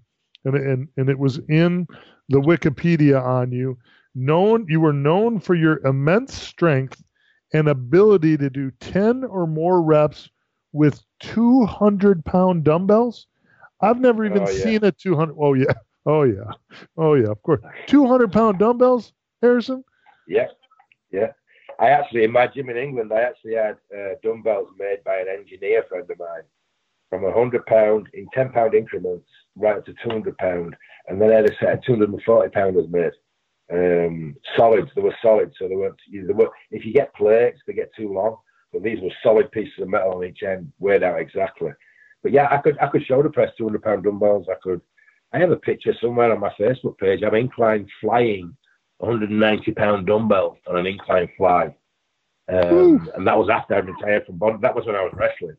[0.45, 1.87] and and and it was in
[2.29, 3.77] the Wikipedia on you,
[4.15, 7.03] known you were known for your immense strength
[7.53, 10.29] and ability to do 10 or more reps
[10.71, 13.27] with 200 pound dumbbells.
[13.81, 14.63] I've never even oh, yeah.
[14.63, 15.65] seen a 200 oh yeah.
[16.05, 16.51] Oh yeah.
[16.97, 17.61] Oh yeah of course.
[17.87, 19.83] 200 pound dumbbells harrison?
[20.27, 20.47] Yeah
[21.11, 21.31] yeah.
[21.79, 25.27] I actually in my gym in england i actually had uh, dumbbells made by an
[25.27, 26.43] engineer friend of mine
[27.09, 30.75] from 100 pound in 10 pound increments right up to 200 pound.
[31.07, 33.11] And then i had a set of 240 pounders made
[33.73, 34.91] um, solids.
[34.95, 35.99] They were solid, so they weren't.
[36.11, 38.37] They were, if you get plates, they get too long.
[38.71, 41.71] But these were solid pieces of metal on each end, weighed out exactly.
[42.21, 44.47] But yeah, I could I could shoulder press 200 pound dumbbells.
[44.49, 44.81] I could.
[45.33, 47.23] I have a picture somewhere on my Facebook page.
[47.23, 48.55] I'm incline flying
[48.99, 51.75] 190 pound dumbbell on an incline fly,
[52.51, 54.57] um, and that was after I retired from body.
[54.61, 55.57] That was when I was wrestling.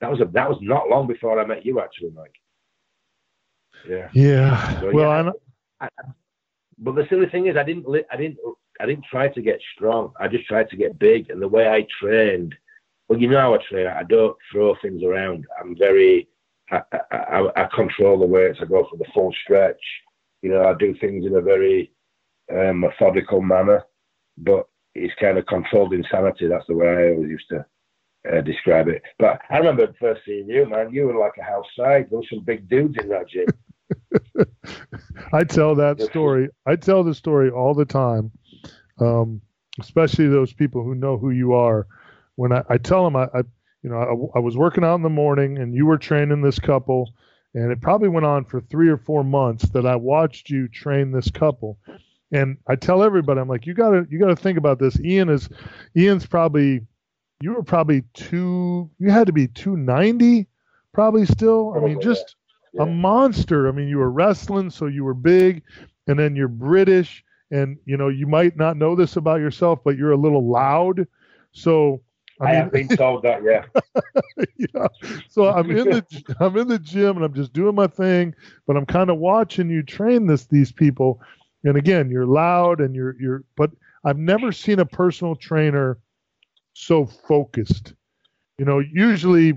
[0.00, 2.34] That was a, that was not long before I met you, actually, Mike.
[3.88, 4.08] Yeah.
[4.12, 4.80] Yeah.
[4.80, 5.32] So, well, yeah,
[5.80, 5.88] I,
[6.78, 8.38] but the silly thing is, I didn't, I didn't,
[8.80, 10.12] I didn't try to get strong.
[10.20, 11.30] I just tried to get big.
[11.30, 12.54] And the way I trained,
[13.08, 13.86] well, you know how I train.
[13.86, 15.46] I don't throw things around.
[15.60, 16.28] I'm very,
[16.70, 18.58] I, I, I control the weights.
[18.60, 19.80] I go for the full stretch.
[20.42, 21.92] You know, I do things in a very
[22.52, 23.84] um, methodical manner,
[24.36, 26.46] but it's kind of controlled insanity.
[26.46, 27.64] That's the way I always used to
[28.32, 29.02] uh, describe it.
[29.18, 30.92] But I remember first seeing you, man.
[30.92, 32.06] You were like a house size.
[32.10, 33.46] There were some big dudes in that gym.
[35.32, 36.48] I tell that story.
[36.66, 38.30] I tell the story all the time,
[39.00, 39.40] um,
[39.80, 41.86] especially those people who know who you are.
[42.36, 43.42] When I, I tell them, I, I
[43.82, 46.58] you know, I, I, was working out in the morning, and you were training this
[46.58, 47.14] couple,
[47.54, 51.12] and it probably went on for three or four months that I watched you train
[51.12, 51.78] this couple.
[52.32, 54.98] And I tell everybody, I'm like, you gotta, you gotta think about this.
[55.00, 55.48] Ian is,
[55.96, 56.80] Ian's probably,
[57.40, 60.48] you were probably two, you had to be 290,
[60.92, 61.74] probably still.
[61.76, 62.34] I mean, just
[62.76, 62.84] yeah.
[62.84, 63.68] a monster.
[63.68, 65.62] I mean, you were wrestling, so you were big,
[66.06, 69.96] and then you're British, and you know you might not know this about yourself, but
[69.96, 71.06] you're a little loud.
[71.52, 72.02] So
[72.40, 73.64] I, I mean, have been told that, yeah.
[74.74, 74.86] yeah.
[75.28, 78.34] So I'm in the I'm in the gym and I'm just doing my thing,
[78.66, 81.20] but I'm kind of watching you train this these people.
[81.64, 83.70] And again, you're loud and you're you're but
[84.04, 85.98] I've never seen a personal trainer
[86.74, 87.94] so focused.
[88.58, 89.54] You know, usually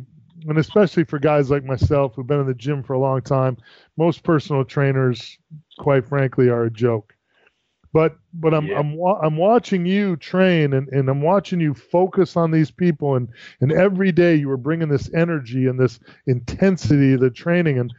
[0.48, 3.58] and especially for guys like myself who've been in the gym for a long time,
[3.98, 5.38] most personal trainers,
[5.78, 7.16] quite frankly, are a joke.
[7.92, 8.80] But but I'm yeah.
[8.80, 13.16] I'm I'm watching you train and, and I'm watching you focus on these people.
[13.16, 13.30] And
[13.62, 17.80] and every day you were bringing this energy and this intensity of the training.
[17.80, 17.92] And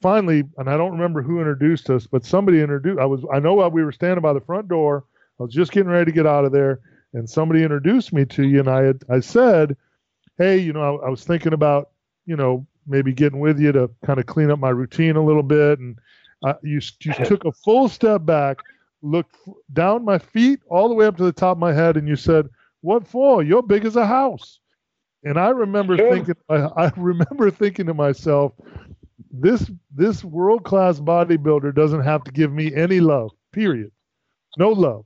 [0.00, 3.68] finally and I don't remember who introduced us but somebody introduced I was I know
[3.68, 5.04] we were standing by the front door.
[5.38, 6.80] I was just getting ready to get out of there.
[7.12, 9.76] And somebody introduced me to you, and I had I said,
[10.38, 11.90] hey, you know, I, I was thinking about
[12.26, 15.42] you know maybe getting with you to kind of clean up my routine a little
[15.42, 15.98] bit, and
[16.44, 18.58] uh, you you took a full step back,
[19.02, 19.36] looked
[19.72, 22.16] down my feet all the way up to the top of my head, and you
[22.16, 22.48] said,
[22.80, 23.42] "What for?
[23.42, 24.60] You're big as a house."
[25.24, 26.12] And I remember sure.
[26.12, 28.52] thinking, I, I remember thinking to myself,
[29.30, 33.30] this this world class bodybuilder doesn't have to give me any love.
[33.52, 33.90] Period.
[34.56, 35.04] No love.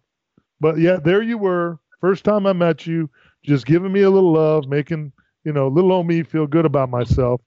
[0.60, 3.10] But yeah, there you were, first time I met you,
[3.42, 5.12] just giving me a little love, making
[5.44, 7.40] you know little old me feel good about myself.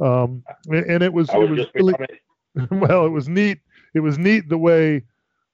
[0.00, 1.94] Um, and, it was, was it was really,
[2.70, 3.58] well, it was neat.
[3.94, 5.02] It was neat the way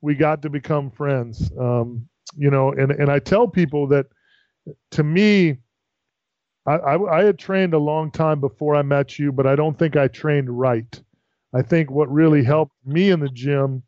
[0.01, 1.51] we got to become friends.
[1.59, 4.07] Um, you know, and and I tell people that
[4.93, 5.59] to me,
[6.67, 9.79] I, I, I had trained a long time before I met you, but I don't
[9.79, 11.01] think I trained right.
[11.55, 13.83] I think what really helped me in the gym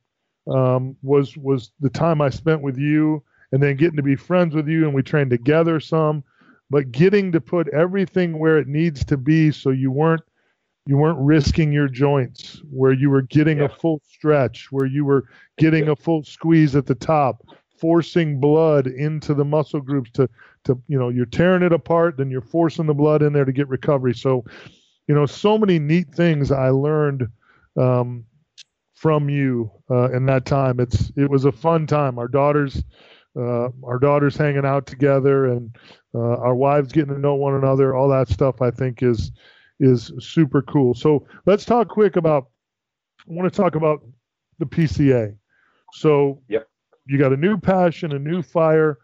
[0.47, 4.55] um, was was the time I spent with you, and then getting to be friends
[4.55, 6.23] with you, and we trained together some.
[6.69, 10.23] But getting to put everything where it needs to be, so you weren't
[10.87, 13.65] you weren't risking your joints, where you were getting yeah.
[13.65, 15.25] a full stretch, where you were
[15.59, 17.45] getting a full squeeze at the top,
[17.79, 20.29] forcing blood into the muscle groups to
[20.65, 23.53] to you know you're tearing it apart then you're forcing the blood in there to
[23.53, 24.15] get recovery.
[24.15, 24.45] So
[25.07, 27.29] you know so many neat things i learned
[27.77, 28.25] um,
[28.97, 30.81] from you uh, in that time.
[30.81, 32.19] It's it was a fun time.
[32.19, 32.83] Our daughters
[33.37, 35.77] uh, our daughters hanging out together and
[36.15, 39.33] uh, our wives getting to know one another all that stuff i think is
[39.81, 42.49] is super cool so let's talk quick about
[43.29, 44.03] i want to talk about
[44.59, 45.37] the pca
[45.93, 46.67] so yep
[47.07, 48.99] you got a new passion, a new fire.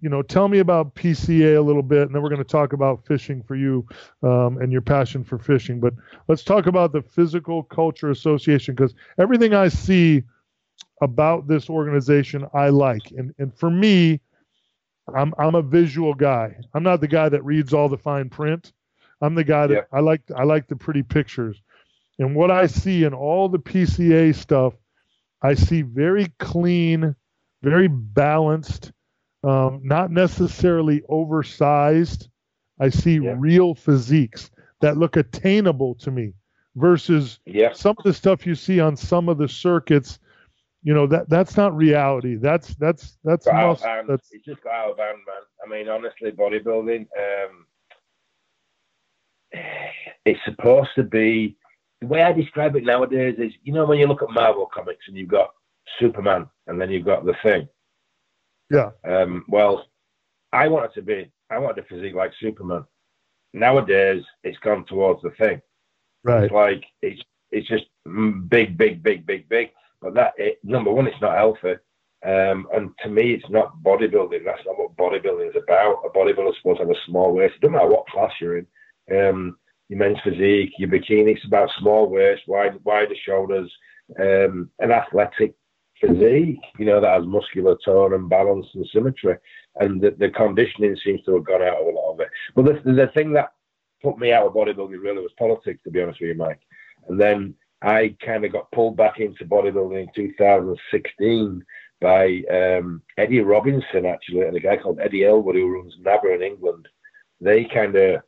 [0.00, 2.72] You know, tell me about PCA a little bit, and then we're going to talk
[2.72, 3.86] about fishing for you
[4.22, 5.80] um, and your passion for fishing.
[5.80, 5.94] But
[6.28, 10.22] let's talk about the Physical Culture Association because everything I see
[11.02, 14.20] about this organization I like, and and for me,
[15.14, 16.56] I'm I'm a visual guy.
[16.74, 18.72] I'm not the guy that reads all the fine print.
[19.20, 19.98] I'm the guy that yeah.
[19.98, 21.60] I like I like the pretty pictures.
[22.18, 24.74] And what I see in all the PCA stuff
[25.42, 27.14] I see very clean,
[27.62, 28.92] very balanced,
[29.44, 32.28] um, not necessarily oversized.
[32.80, 33.34] I see yeah.
[33.36, 36.32] real physiques that look attainable to me
[36.74, 37.72] versus yeah.
[37.72, 40.18] some of the stuff you see on some of the circuits.
[40.86, 42.36] You know that that's not reality.
[42.36, 45.42] That's that's that's, must, that's it's just got out of hand, man.
[45.60, 47.08] I mean, honestly, bodybuilding.
[47.18, 47.66] Um,
[50.24, 51.56] it's supposed to be
[52.00, 55.06] the way I describe it nowadays is, you know, when you look at Marvel comics
[55.08, 55.50] and you've got
[55.98, 57.68] Superman and then you've got the Thing.
[58.70, 58.90] Yeah.
[59.02, 59.86] Um, well,
[60.52, 62.84] I wanted to be, I wanted a physique like Superman.
[63.52, 65.60] Nowadays, it's gone towards the Thing.
[66.22, 66.44] Right.
[66.44, 67.20] It's like it's
[67.50, 67.86] it's just
[68.48, 69.70] big, big, big, big, big.
[70.00, 71.74] But that it, number one, it's not healthy.
[72.24, 74.44] Um, and to me, it's not bodybuilding.
[74.44, 76.02] That's not what bodybuilding is about.
[76.04, 77.54] A bodybuilder's supposed to have a small waist.
[77.56, 78.66] It doesn't matter what class you're in.
[79.10, 81.36] Um, your men's physique, your bikini.
[81.36, 83.70] It's about small waist, wide, wider shoulders,
[84.18, 85.54] um, an athletic
[86.00, 89.36] physique, you know, that has muscular tone and balance and symmetry.
[89.76, 92.28] And the, the conditioning seems to have gone out of a lot of it.
[92.54, 93.52] But the, the thing that
[94.02, 96.60] put me out of bodybuilding really was politics, to be honest with you, Mike.
[97.08, 97.54] And then
[97.86, 101.64] I kind of got pulled back into bodybuilding in 2016
[102.00, 106.42] by um, Eddie Robinson, actually, and a guy called Eddie Elwood, who runs NABBA in
[106.42, 106.88] England.
[107.40, 108.22] They kind of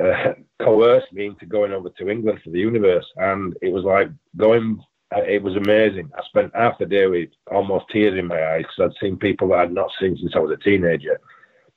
[0.00, 0.32] uh,
[0.62, 3.06] coerced me into going over to England for the universe.
[3.16, 4.82] And it was like going,
[5.14, 6.10] uh, it was amazing.
[6.18, 9.46] I spent half the day with almost tears in my eyes because I'd seen people
[9.50, 11.20] that I'd not seen since I was a teenager.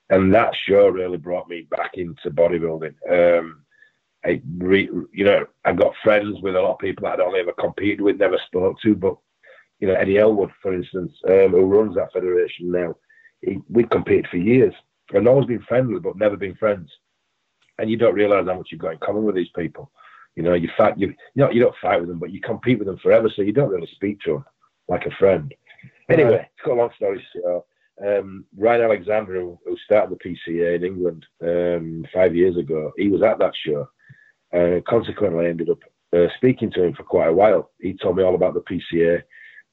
[0.10, 2.96] And that show really brought me back into bodybuilding.
[3.12, 3.64] Um,
[4.26, 7.40] I re, you know, I've got friends with a lot of people that I'd only
[7.40, 9.18] ever competed with, never spoke to, but
[9.80, 12.96] you know, Eddie Elwood, for instance, um, who runs that federation now,
[13.42, 14.74] he, we'd competed for years
[15.14, 16.90] and always been friendly, but never been friends
[17.80, 19.92] and you don't realize how much you've got in common with these people.
[20.36, 22.80] You know, you fight, you, you know, you don't fight with them, but you compete
[22.80, 24.46] with them forever, so you don't really speak to them
[24.88, 25.54] like a friend.
[26.10, 27.66] Anyway, it's got a long story short.
[28.06, 33.08] Um, Ryan Alexander, who, who, started the PCA in England um, five years ago, he
[33.08, 33.88] was at that show.
[34.54, 35.80] And consequently, I ended up
[36.16, 37.72] uh, speaking to him for quite a while.
[37.82, 39.24] He told me all about the PCA,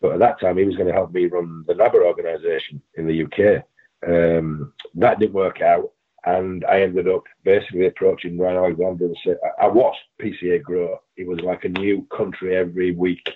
[0.01, 3.07] but at that time, he was going to help me run the NABBA organisation in
[3.07, 3.65] the UK.
[4.09, 5.93] Um, that didn't work out
[6.25, 10.99] and I ended up basically approaching Ryan Alexander and said, I watched PCA grow.
[11.17, 13.27] It was like a new country every week.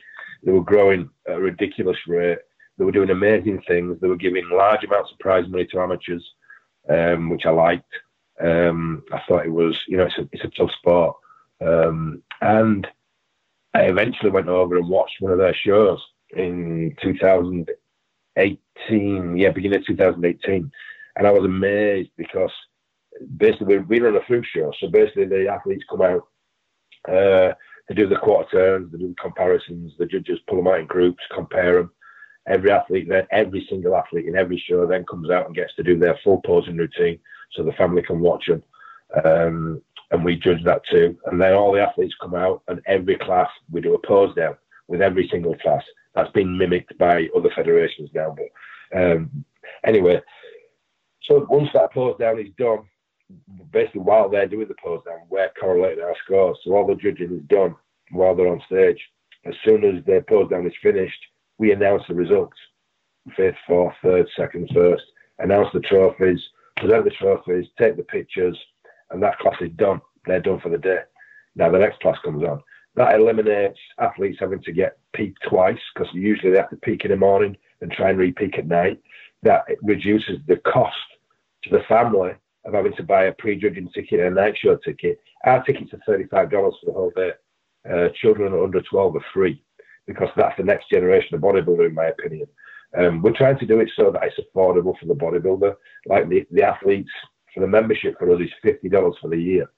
[0.42, 2.38] They were growing at a ridiculous rate.
[2.76, 3.98] They were doing amazing things.
[4.00, 6.24] They were giving large amounts of prize money to amateurs,
[6.88, 7.92] um, which I liked.
[8.40, 11.16] Um, I thought it was, you know, it's a, it's a tough sport.
[11.64, 12.86] Um, and
[13.74, 16.00] I eventually went over and watched one of their shows
[16.36, 20.72] in 2018, yeah, beginning of 2018,
[21.16, 22.50] and I was amazed because
[23.36, 26.26] basically we run a food show, so basically the athletes come out,
[27.08, 27.54] uh,
[27.88, 30.86] they do the quarter turns, they do the comparisons, the judges pull them out in
[30.86, 31.90] groups, compare them.
[32.46, 35.82] Every athlete, then every single athlete in every show then comes out and gets to
[35.82, 37.18] do their full posing routine,
[37.52, 38.62] so the family can watch them.
[39.24, 39.80] Um,
[40.10, 41.16] and we judge that too.
[41.26, 44.56] And then all the athletes come out, and every class we do a pose down
[44.88, 45.82] with every single class.
[46.14, 48.36] That's been mimicked by other federations now.
[48.36, 49.44] But um,
[49.84, 50.20] anyway,
[51.22, 52.84] so once that pose down is done,
[53.72, 56.58] basically while they're doing the pose down, we're correlating our scores.
[56.62, 57.74] So all the judging is done
[58.10, 59.00] while they're on stage.
[59.46, 61.20] As soon as their pose down is finished,
[61.58, 62.56] we announce the results
[63.36, 65.02] fifth, fourth, third, second, first,
[65.38, 66.40] announce the trophies,
[66.76, 68.58] present the trophies, take the pictures,
[69.14, 70.00] and that class is done.
[70.26, 70.98] They're done for the day.
[71.56, 72.60] Now the next class comes on.
[72.96, 77.10] That eliminates athletes having to get peaked twice because usually they have to peak in
[77.10, 79.00] the morning and try and re-peak at night.
[79.42, 80.96] That reduces the cost
[81.64, 82.32] to the family
[82.64, 85.18] of having to buy a pre-judging ticket and a night show ticket.
[85.44, 87.32] Our tickets are thirty-five dollars for the whole day.
[87.90, 89.62] Uh, children under twelve are free
[90.06, 92.46] because that's the next generation of bodybuilder, in my opinion.
[92.96, 95.74] Um, we're trying to do it so that it's affordable for the bodybuilder.
[96.06, 97.10] Like the, the athletes,
[97.54, 99.70] for the membership for us is fifty dollars for the year.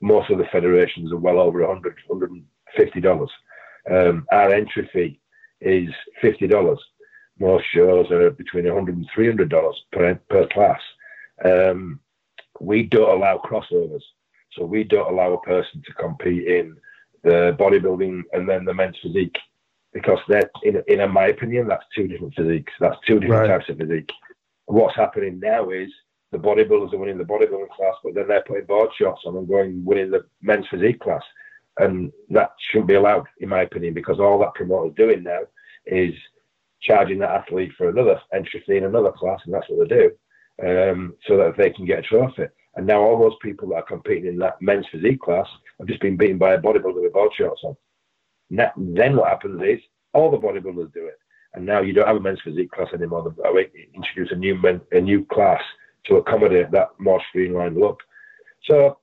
[0.00, 3.28] Most of the federations are well over 100 $150.
[3.90, 5.20] Um, our entry fee
[5.60, 5.88] is
[6.20, 6.80] fifty dollars.
[7.38, 10.80] Most shows are between 100 and 300 dollars per per class.
[11.44, 12.00] Um,
[12.60, 14.02] we don't allow crossovers,
[14.52, 16.76] so we don't allow a person to compete in
[17.22, 19.36] the bodybuilding and then the men's physique
[19.92, 22.72] because that, in, in my opinion, that's two different physiques.
[22.80, 23.58] That's two different right.
[23.58, 24.10] types of physique.
[24.66, 25.88] What's happening now is
[26.32, 29.48] the bodybuilders are winning the bodybuilding class, but then they're putting board shots on and
[29.48, 31.22] going winning the men's physique class,
[31.78, 35.40] and that shouldn't be allowed, in my opinion, because all that promoter's doing now
[35.86, 36.14] is
[36.80, 40.90] charging that athlete for another entry fee in another class, and that's what they do,
[40.90, 42.46] um, so that they can get a trophy.
[42.74, 45.48] And now all those people that are competing in that men's physique class
[45.78, 47.76] have just been beaten by a bodybuilder with board shorts on.
[48.50, 49.80] Now, then what happens is
[50.12, 51.18] all the bodybuilders do it,
[51.54, 53.34] and now you don't have a men's physique class anymore.
[53.54, 55.62] They introduce a new men, a new class
[56.08, 58.00] to accommodate that more streamlined look.
[58.64, 58.98] So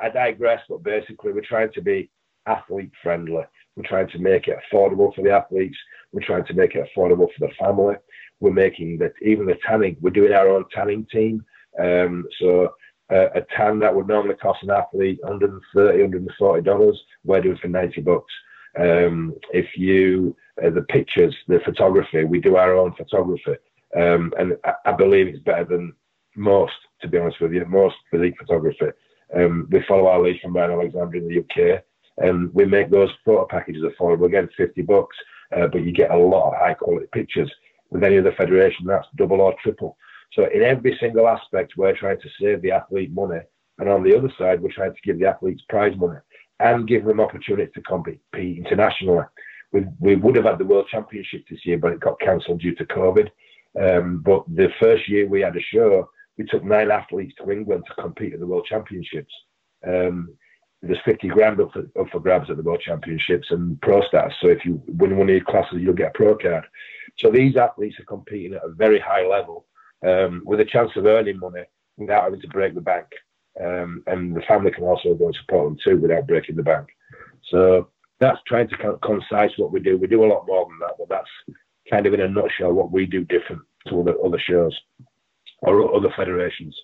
[0.00, 2.10] I digress, but basically we're trying to be
[2.46, 3.44] athlete friendly.
[3.76, 5.76] We're trying to make it affordable for the athletes.
[6.12, 7.96] We're trying to make it affordable for the family.
[8.40, 9.96] We're making that even the tanning.
[10.00, 11.44] We're doing our own tanning team.
[11.80, 12.74] Um, so
[13.12, 18.00] a tan that would normally cost an athlete 130 140 dollars we're doing for 90
[18.00, 18.32] bucks
[18.78, 20.34] um, if you
[20.64, 23.56] uh, the pictures the photography we do our own photography
[23.96, 25.92] um, and I, I, believe it's better than
[26.36, 28.86] most to be honest with you most physique photography
[29.36, 31.82] um, we follow our lead from Ryan Alexander in the UK
[32.18, 35.16] and we make those photo packages affordable again 50 bucks
[35.56, 37.50] uh, but you get a lot of high quality pictures
[37.90, 39.96] with any other federation that's double or triple
[40.34, 43.40] so in every single aspect, we're trying to save the athlete money,
[43.78, 46.18] and on the other side, we're trying to give the athletes prize money
[46.60, 49.24] and give them opportunities to compete internationally.
[49.72, 52.74] We, we would have had the World Championship this year, but it got cancelled due
[52.76, 53.28] to COVID.
[53.80, 56.08] Um, but the first year we had a show,
[56.38, 59.32] we took nine athletes to England to compete at the World Championships.
[59.86, 60.34] Um,
[60.82, 64.32] there's 50 grand up for, up for, grabs at the World Championships and pro stars.
[64.40, 66.64] So if you win one of your classes, you'll get a pro card.
[67.18, 69.66] So these athletes are competing at a very high level
[70.04, 71.64] um, with a chance of earning money
[71.96, 73.06] without having to break the bank.
[73.62, 76.88] Um, and the family can also go and support them too without breaking the bank.
[77.50, 79.98] So that's trying to kind of concise what we do.
[79.98, 81.56] We do a lot more than that, but that's
[81.90, 84.78] kind of in a nutshell what we do different to other other shows
[85.62, 86.76] or other federations.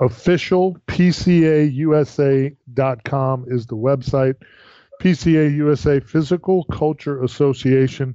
[0.00, 1.74] Official PCAUSA.com
[3.48, 4.34] is the website.
[5.00, 8.14] PCA USA Physical Culture Association.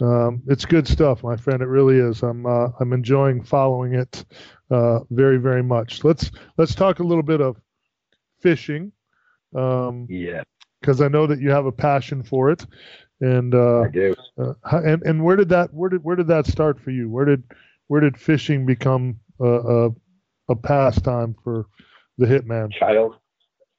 [0.00, 1.62] Um, it's good stuff, my friend.
[1.62, 2.22] It really is.
[2.22, 4.24] I'm uh, I'm enjoying following it
[4.70, 6.04] uh, very very much.
[6.04, 7.56] Let's let's talk a little bit of
[8.40, 8.92] fishing.
[9.54, 10.42] Um, yeah.
[10.80, 12.64] Because I know that you have a passion for it,
[13.20, 14.14] and uh, I do.
[14.38, 17.10] Uh, and and where did that where did where did that start for you?
[17.10, 17.42] Where did
[17.88, 19.90] where did fishing become a a,
[20.48, 21.66] a pastime for
[22.16, 22.72] the hitman?
[22.72, 23.16] Child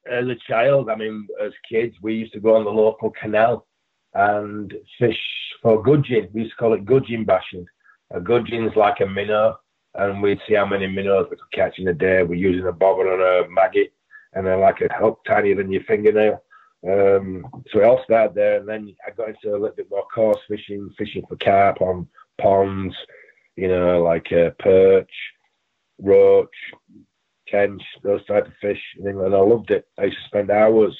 [0.10, 3.68] as a child, I mean, as kids, we used to go on the local canal
[4.14, 5.20] and fish
[5.62, 6.30] for gudgeon.
[6.34, 7.66] We used to call it gudgeon bashing.
[8.12, 9.58] A gudgeon's like a minnow,
[9.96, 12.24] and we'd see how many minnows we could catch in a day.
[12.24, 13.94] We're using a bobber and a maggot,
[14.34, 16.42] and then like a hook tinier than your fingernail.
[16.88, 20.06] Um, so it all started there, and then I got into a little bit more
[20.14, 22.08] coarse fishing, fishing for carp on
[22.42, 22.96] ponds,
[23.60, 25.12] you know, like uh, perch,
[26.02, 26.48] roach,
[27.48, 29.36] tench, those type of fish in England.
[29.36, 29.88] I loved it.
[29.98, 30.98] I used to spend hours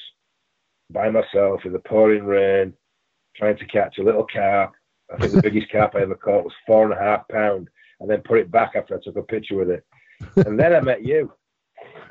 [0.90, 2.72] by myself in the pouring rain
[3.36, 4.72] trying to catch a little carp
[5.12, 7.68] I think the biggest carp I ever caught was four and a half pound,
[8.00, 9.84] and then put it back after I took a picture with it.
[10.46, 11.32] And then I met you.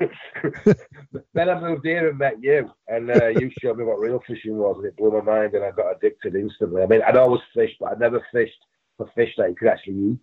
[1.34, 4.56] then I moved here and met you, and uh, you showed me what real fishing
[4.56, 6.82] was, and it blew my mind, and I got addicted instantly.
[6.82, 8.58] I mean, I'd always fished, but I'd never fished
[8.96, 10.18] for fish that you could actually eat,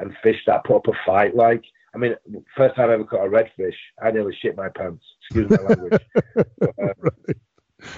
[0.00, 1.34] and fish that put up a fight.
[1.34, 1.62] Like,
[1.94, 2.14] I mean,
[2.56, 5.04] first time I ever caught a redfish, I nearly shit my pants.
[5.22, 6.02] Excuse my language.
[6.34, 7.36] but, uh, right.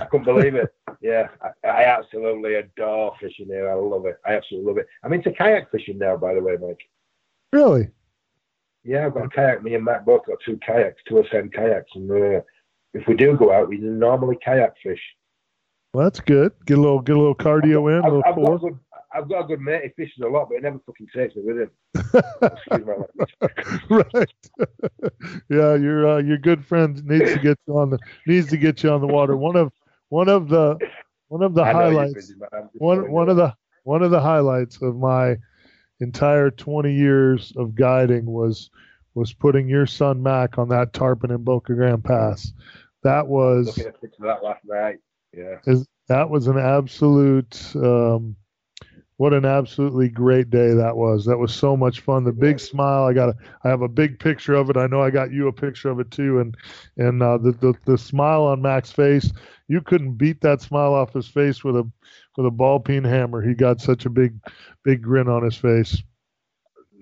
[0.01, 0.75] I couldn't believe it.
[1.01, 3.71] Yeah, I, I, absolutely adore fishing here.
[3.71, 4.19] I love it.
[4.27, 4.87] I absolutely love it.
[5.03, 6.81] I'm into kayak fishing now, by the way, Mike.
[7.53, 7.89] Really?
[8.85, 9.63] Yeah, I've got a kayak.
[9.63, 12.41] Me and Matt both got two kayaks, two ascend kayaks, and uh,
[12.93, 15.01] if we do go out, we normally kayak fish.
[15.93, 16.53] Well, that's good.
[16.67, 18.05] Get a little, get a little cardio in.
[18.05, 18.79] I've, a little I've, got good,
[19.13, 19.83] I've got a good mate.
[19.83, 21.71] He fishes a lot, but he never fucking takes me with him.
[22.43, 23.91] Excuse my language.
[23.91, 25.13] right.
[25.51, 28.83] yeah, your uh, your good friend needs to get you on the needs to get
[28.83, 29.37] you on the water.
[29.37, 29.73] One of
[30.11, 30.79] one of the
[31.29, 32.15] one of the highlights.
[32.15, 32.35] Busy,
[32.75, 33.55] one one of the
[33.85, 35.37] one of the highlights of my
[36.01, 38.71] entire 20 years of guiding was
[39.15, 42.53] was putting your son Mac on that tarpon in Boca Grande Pass.
[43.03, 44.99] That was looking at that last night.
[45.37, 47.75] Yeah, is, that was an absolute.
[47.75, 48.37] Um,
[49.21, 51.27] what an absolutely great day that was.
[51.27, 52.25] That was so much fun.
[52.25, 53.05] The big smile.
[53.05, 53.29] I got.
[53.29, 54.79] A, I have a big picture of it.
[54.79, 56.41] I know I got you a picture of it too.
[56.41, 56.57] And
[56.97, 59.31] and uh, the, the the smile on Mac's face.
[59.69, 61.87] You couldn't beat that smile off his face with a
[62.39, 63.47] with a ball peen hammer.
[63.47, 64.41] He got such a big
[64.85, 66.03] big grin on his face.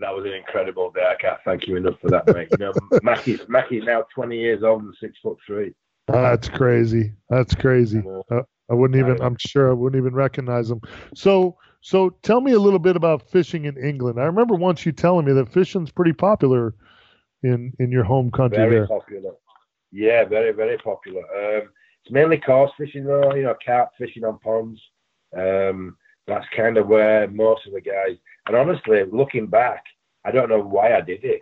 [0.00, 1.08] That was an incredible day.
[1.08, 2.48] I can't thank you enough for that, mate.
[2.50, 2.72] You know,
[3.04, 5.72] Mackie Mackie's now 20 years old and six foot three.
[6.08, 7.12] That's crazy.
[7.30, 8.02] That's crazy.
[8.28, 9.22] Uh, I wouldn't even.
[9.22, 10.80] I'm sure I wouldn't even recognize him.
[11.14, 14.20] So so tell me a little bit about fishing in England.
[14.20, 16.74] I remember once you telling me that fishing's pretty popular
[17.42, 18.58] in in your home country.
[18.58, 18.86] Very there.
[18.86, 19.32] popular.
[19.92, 21.22] Yeah, very very popular.
[21.22, 21.68] Um,
[22.04, 23.34] it's mainly coarse fishing though.
[23.34, 24.80] You know, carp fishing on ponds.
[25.36, 28.16] Um, that's kind of where most of the guys.
[28.46, 29.84] And honestly, looking back,
[30.24, 31.40] I don't know why I did it.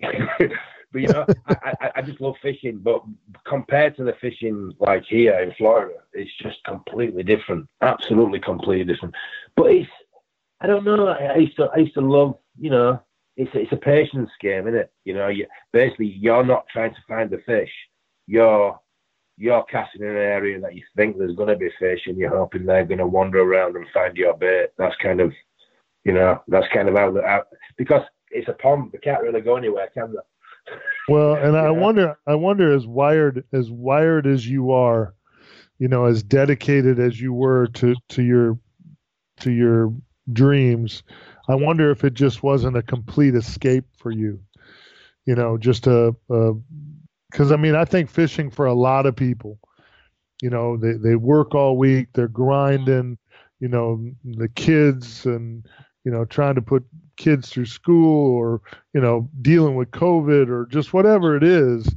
[0.92, 2.78] but you know, I, I, I, just love fishing.
[2.78, 3.02] But
[3.46, 7.68] compared to the fishing like here in Florida, it's just completely different.
[7.80, 9.14] Absolutely completely different.
[9.56, 9.90] But it's
[10.60, 11.08] I don't know.
[11.08, 13.02] I, I used to I used to love you know.
[13.34, 14.92] It's a, it's a patience game, isn't it?
[15.04, 17.70] You know, you, basically you're not trying to find the fish.
[18.26, 18.78] You're
[19.38, 22.36] you're casting in an area that you think there's going to be fish, and you're
[22.36, 24.68] hoping they're going to wander around and find your bait.
[24.78, 25.32] That's kind of,
[26.04, 27.46] you know, that's kind of how the out
[27.76, 28.90] because it's a pond.
[28.92, 30.74] They can't really go anywhere, can they?
[31.08, 35.14] Well, and I wonder, I wonder, as wired as wired as you are,
[35.80, 38.56] you know, as dedicated as you were to to your
[39.40, 39.92] to your
[40.32, 41.02] dreams,
[41.48, 44.40] I wonder if it just wasn't a complete escape for you.
[45.26, 46.14] You know, just a,
[47.30, 49.58] because I mean, I think fishing for a lot of people,
[50.40, 53.18] you know, they they work all week, they're grinding,
[53.60, 55.64] you know, the kids and
[56.04, 56.84] you know, trying to put
[57.16, 58.60] kids through school or,
[58.92, 61.88] you know, dealing with COVID or just whatever it is,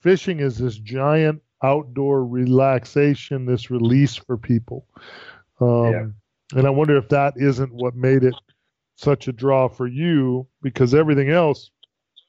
[0.00, 4.86] fishing is this giant outdoor relaxation, this release for people.
[5.60, 6.06] Um, yeah.
[6.52, 8.34] And I wonder if that isn't what made it
[8.96, 11.70] such a draw for you because everything else,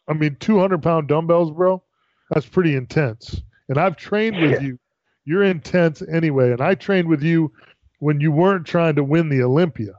[0.08, 1.84] I mean, 200 pound dumbbells, bro,
[2.30, 3.42] that's pretty intense.
[3.70, 4.80] And I've trained with you.
[5.26, 6.52] You're intense anyway.
[6.52, 7.52] And I trained with you
[8.00, 9.94] when you weren't trying to win the Olympia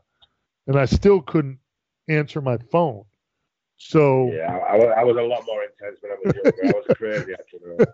[0.66, 1.58] and I still couldn't
[2.08, 3.04] answer my phone.
[3.76, 6.66] So yeah, I, I was a lot more intense when I was younger.
[6.66, 7.86] I was crazy actually.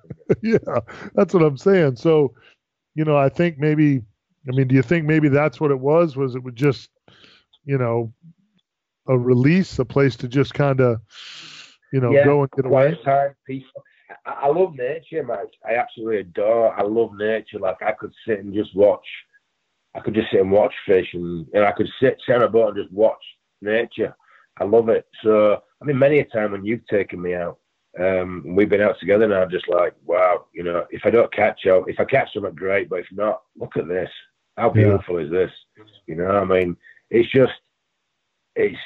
[0.42, 0.80] yeah,
[1.14, 1.96] that's what I'm saying.
[1.96, 2.34] So,
[2.94, 4.02] you know, I think maybe.
[4.48, 6.16] I mean, do you think maybe that's what it was?
[6.16, 6.90] Was it just,
[7.64, 8.12] you know,
[9.06, 11.00] a release, a place to just kind of,
[11.92, 12.98] you know, yeah, go and get away?
[13.04, 13.82] Time, peaceful.
[14.26, 15.52] I, I love nature, Mike.
[15.68, 16.78] I absolutely adore.
[16.78, 17.58] I love nature.
[17.58, 19.04] Like I could sit and just watch
[19.94, 22.48] I could just sit and watch fish, and know, I could sit, sit on a
[22.48, 23.22] boat and just watch
[23.60, 24.14] nature.
[24.60, 25.06] I love it.
[25.22, 27.58] So I mean, many a time when you've taken me out,
[27.98, 31.32] um, we've been out together now, I'm just like wow, you know, if I don't
[31.32, 34.10] catch out, if I catch something, great, but if not, look at this.
[34.58, 35.26] How beautiful yeah.
[35.26, 35.52] is this?
[36.06, 36.76] You know, I mean,
[37.10, 37.52] it's just,
[38.56, 38.76] it's.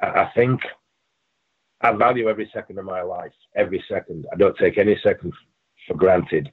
[0.00, 0.60] I think
[1.80, 4.26] I value every second of my life, every second.
[4.32, 5.32] I don't take any second
[5.86, 6.50] for granted,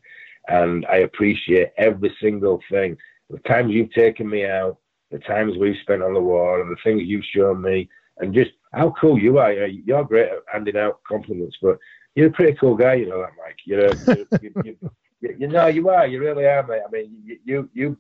[0.48, 2.98] and I appreciate every single thing
[3.30, 4.78] the times you've taken me out,
[5.12, 8.52] the times we've spent on the wall, and the things you've shown me, and just
[8.74, 9.52] how cool you are.
[9.54, 11.78] You're great at handing out compliments, but
[12.16, 13.58] you're a pretty cool guy, you know that, Mike.
[13.66, 14.78] You're, a, you, you,
[15.22, 16.08] you, you, know, you are.
[16.08, 16.82] You really are, mate.
[16.88, 17.98] I mean, you, you, you,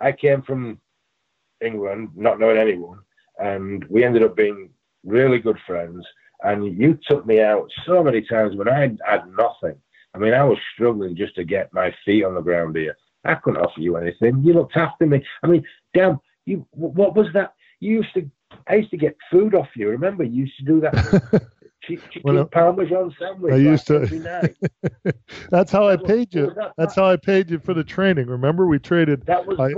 [0.00, 0.80] I came from
[1.60, 2.98] England, not knowing anyone,
[3.38, 4.70] and we ended up being
[5.04, 6.04] really good friends.
[6.44, 9.76] And you took me out so many times when I had nothing.
[10.14, 12.96] I mean, I was struggling just to get my feet on the ground here.
[13.24, 14.42] I couldn't offer you anything.
[14.44, 15.24] You looked after me.
[15.42, 16.66] I mean, damn, you.
[16.70, 17.54] What was that?
[17.80, 18.30] you used to.
[18.66, 19.88] I used to get food off you.
[19.88, 21.50] Remember, you used to do that.
[21.96, 23.52] chicken well, uh, parmesan sandwich.
[23.52, 24.52] I used to.
[25.50, 26.54] that's how I paid you.
[26.76, 28.26] That's how I paid you for the training.
[28.26, 29.26] Remember, we traded.
[29.26, 29.58] That was.
[29.58, 29.72] I,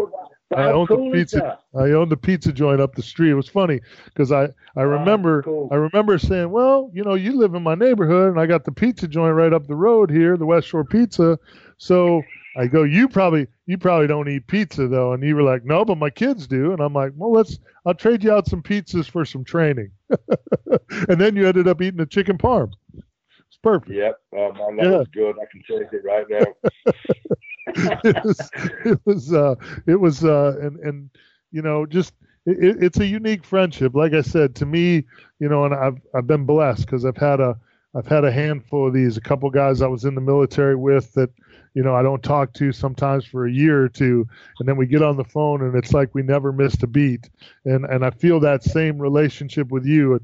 [0.56, 1.58] I owned cool the pizza.
[1.76, 3.30] I owned the pizza joint up the street.
[3.30, 5.68] It was funny because I I ah, remember cool.
[5.70, 8.72] I remember saying, well, you know, you live in my neighborhood, and I got the
[8.72, 11.38] pizza joint right up the road here, the West Shore Pizza.
[11.78, 12.22] So
[12.56, 15.84] I go, you probably you probably don't eat pizza though, and you were like, no,
[15.84, 19.08] but my kids do, and I'm like, well, let's I'll trade you out some pizzas
[19.08, 19.90] for some training,
[21.08, 22.72] and then you ended up eating a chicken parm.
[22.94, 23.92] It's perfect.
[23.92, 24.98] Yep, oh man, that yeah.
[24.98, 25.36] was good.
[25.40, 26.92] I can taste it right now.
[28.04, 28.50] it was
[28.84, 29.54] it was uh,
[29.86, 31.10] it was uh, and and
[31.52, 32.14] you know just
[32.46, 33.94] it, it's a unique friendship.
[33.94, 35.04] Like I said, to me,
[35.38, 37.56] you know, and I've I've been blessed because I've had a
[37.94, 39.16] I've had a handful of these.
[39.16, 41.30] A couple guys I was in the military with that
[41.74, 44.26] you know, I don't talk to sometimes for a year or two,
[44.58, 47.30] and then we get on the phone and it's like we never missed a beat.
[47.64, 50.20] And and I feel that same relationship with you.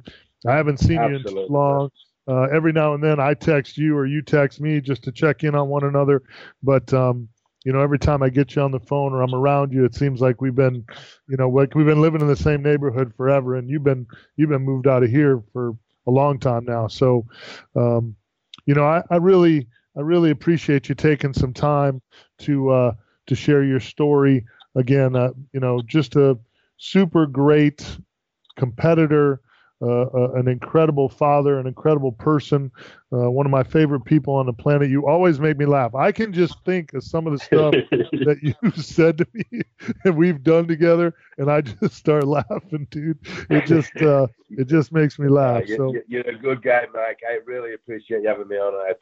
[0.47, 1.33] I haven't seen Absolutely.
[1.33, 1.91] you in too long.
[2.29, 5.45] Uh, every now and then I text you or you text me just to check
[5.45, 6.23] in on one another.
[6.63, 7.29] But um,
[7.65, 9.95] you know, every time I get you on the phone or I'm around you, it
[9.95, 10.85] seems like we've been,
[11.29, 14.07] you know, like we've been living in the same neighborhood forever, and you've been
[14.37, 15.77] you've been moved out of here for
[16.07, 16.87] a long time now.
[16.89, 17.27] So,
[17.75, 18.17] um,
[18.67, 22.03] you know, I, I really I really appreciate you taking some time
[22.41, 22.93] to uh,
[23.27, 24.45] to share your story.
[24.75, 26.39] Again, uh, you know, just a
[26.77, 27.99] super great
[28.57, 29.41] competitor,
[29.83, 32.71] uh, uh an incredible father, an incredible person,
[33.13, 34.89] uh, one of my favorite people on the planet.
[34.89, 35.95] You always make me laugh.
[35.95, 39.45] I can just think of some of the stuff that you said to me
[40.05, 43.19] and we've done together, and I just start laughing, dude.
[43.51, 45.67] It just uh, it just makes me laugh.
[45.67, 47.21] you're, so you're a good guy, Mike.
[47.29, 48.75] I really appreciate you having me on.
[48.75, 48.93] I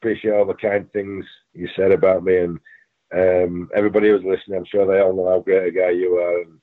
[0.00, 2.58] appreciate all the kind things you said about me, and
[3.14, 4.58] um, everybody who's listening.
[4.58, 6.42] I'm sure they all know how great a guy you are.
[6.42, 6.58] And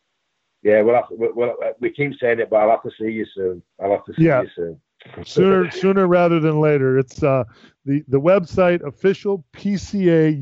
[0.63, 3.61] yeah, well, well, we keep saying it, but I'll have to see you soon.
[3.81, 4.43] I'll have to see yeah.
[4.43, 4.79] you soon.
[5.25, 6.97] sooner sooner rather than later.
[6.97, 7.43] It's uh,
[7.85, 10.33] the the website official PCAUSA.com.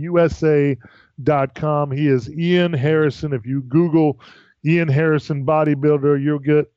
[1.91, 3.33] He is Ian Harrison.
[3.33, 4.19] If you Google
[4.63, 6.71] Ian Harrison bodybuilder, you'll get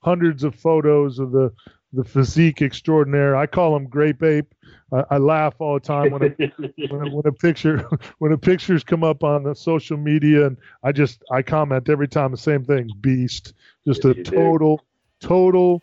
[0.00, 1.50] hundreds of photos of the
[1.92, 3.36] the physique extraordinaire.
[3.36, 4.54] I call him Grape Ape.
[4.92, 6.28] I, I laugh all the time when a,
[6.88, 7.88] when, a, when a picture
[8.18, 12.08] when a pictures come up on the social media, and I just I comment every
[12.08, 13.54] time the same thing: beast,
[13.86, 14.80] just yes, a total
[15.20, 15.28] do.
[15.28, 15.82] total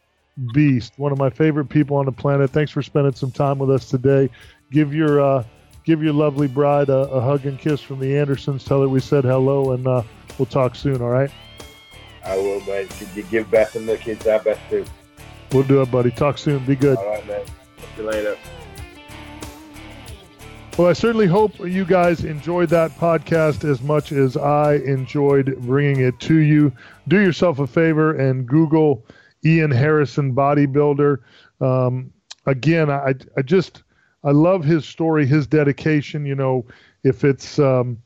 [0.53, 0.93] beast.
[0.97, 2.51] One of my favorite people on the planet.
[2.51, 4.29] Thanks for spending some time with us today.
[4.71, 5.43] Give your uh,
[5.83, 8.63] give your lovely bride a, a hug and kiss from the Andersons.
[8.63, 10.03] Tell her we said hello, and uh,
[10.37, 11.01] we'll talk soon.
[11.01, 11.31] All right.
[12.23, 12.61] I will.
[13.15, 14.85] You give Beth and the kids our best too.
[15.51, 16.11] We'll do it, buddy.
[16.11, 16.63] Talk soon.
[16.65, 16.97] Be good.
[16.97, 17.45] All right, man.
[17.45, 18.37] See you later.
[20.77, 26.01] Well, I certainly hope you guys enjoyed that podcast as much as I enjoyed bringing
[26.01, 26.71] it to you.
[27.07, 29.03] Do yourself a favor and Google
[29.43, 31.17] Ian Harrison bodybuilder.
[31.61, 32.13] Um,
[32.45, 33.81] again, I, I just
[34.23, 36.27] I love his story, his dedication.
[36.27, 36.65] You know,
[37.03, 37.97] if it's um,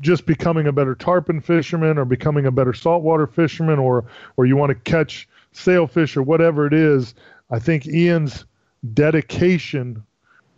[0.00, 4.04] just becoming a better tarpon fisherman or becoming a better saltwater fisherman or
[4.36, 7.14] or you want to catch sailfish or whatever it is,
[7.50, 8.44] I think Ian's
[8.92, 10.02] dedication,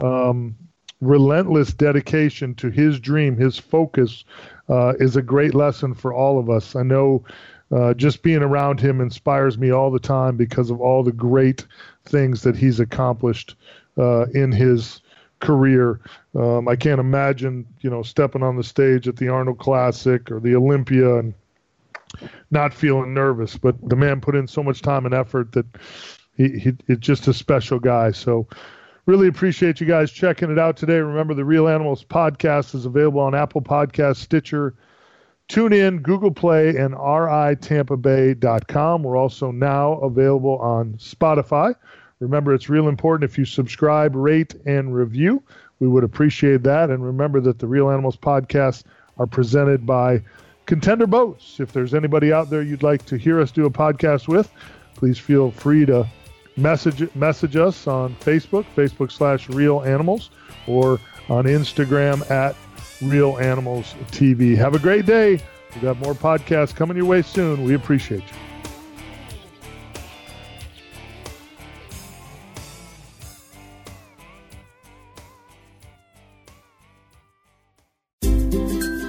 [0.01, 0.57] um,
[1.01, 4.25] relentless dedication to his dream, his focus,
[4.69, 6.75] uh, is a great lesson for all of us.
[6.77, 7.25] I know
[7.71, 11.67] uh, just being around him inspires me all the time because of all the great
[12.05, 13.57] things that he's accomplished
[13.99, 15.01] uh, in his
[15.41, 16.01] career.
[16.35, 20.41] Um, I can't imagine, you know, stepping on the stage at the Arnold Classic or
[20.41, 21.35] the Olympia and
[22.51, 23.57] not feeling nervous.
[23.57, 25.67] But the man put in so much time and effort that
[26.37, 28.11] he, he it's just a special guy.
[28.13, 28.47] So
[29.07, 30.99] really appreciate you guys checking it out today.
[30.99, 34.75] Remember, the Real Animals podcast is available on Apple Podcast, Stitcher,
[35.49, 39.03] TuneIn, Google Play, and ritampabay.com.
[39.03, 41.75] We're also now available on Spotify.
[42.21, 45.43] Remember, it's real important if you subscribe, rate, and review.
[45.79, 46.91] We would appreciate that.
[46.91, 48.85] And remember that the Real Animals podcasts
[49.19, 50.23] are presented by
[50.69, 51.61] Contender Boats.
[51.61, 54.53] If there's anybody out there you'd like to hear us do a podcast with,
[54.95, 56.07] please feel free to
[56.59, 60.29] message message us on Facebook, Facebook slash Real Animals,
[60.67, 61.01] or
[61.31, 62.55] on Instagram at
[63.01, 64.59] Real Animals TV.
[64.59, 65.41] Have a great day.
[65.75, 67.65] We've got more podcasts coming your way soon.
[67.65, 68.48] We appreciate you.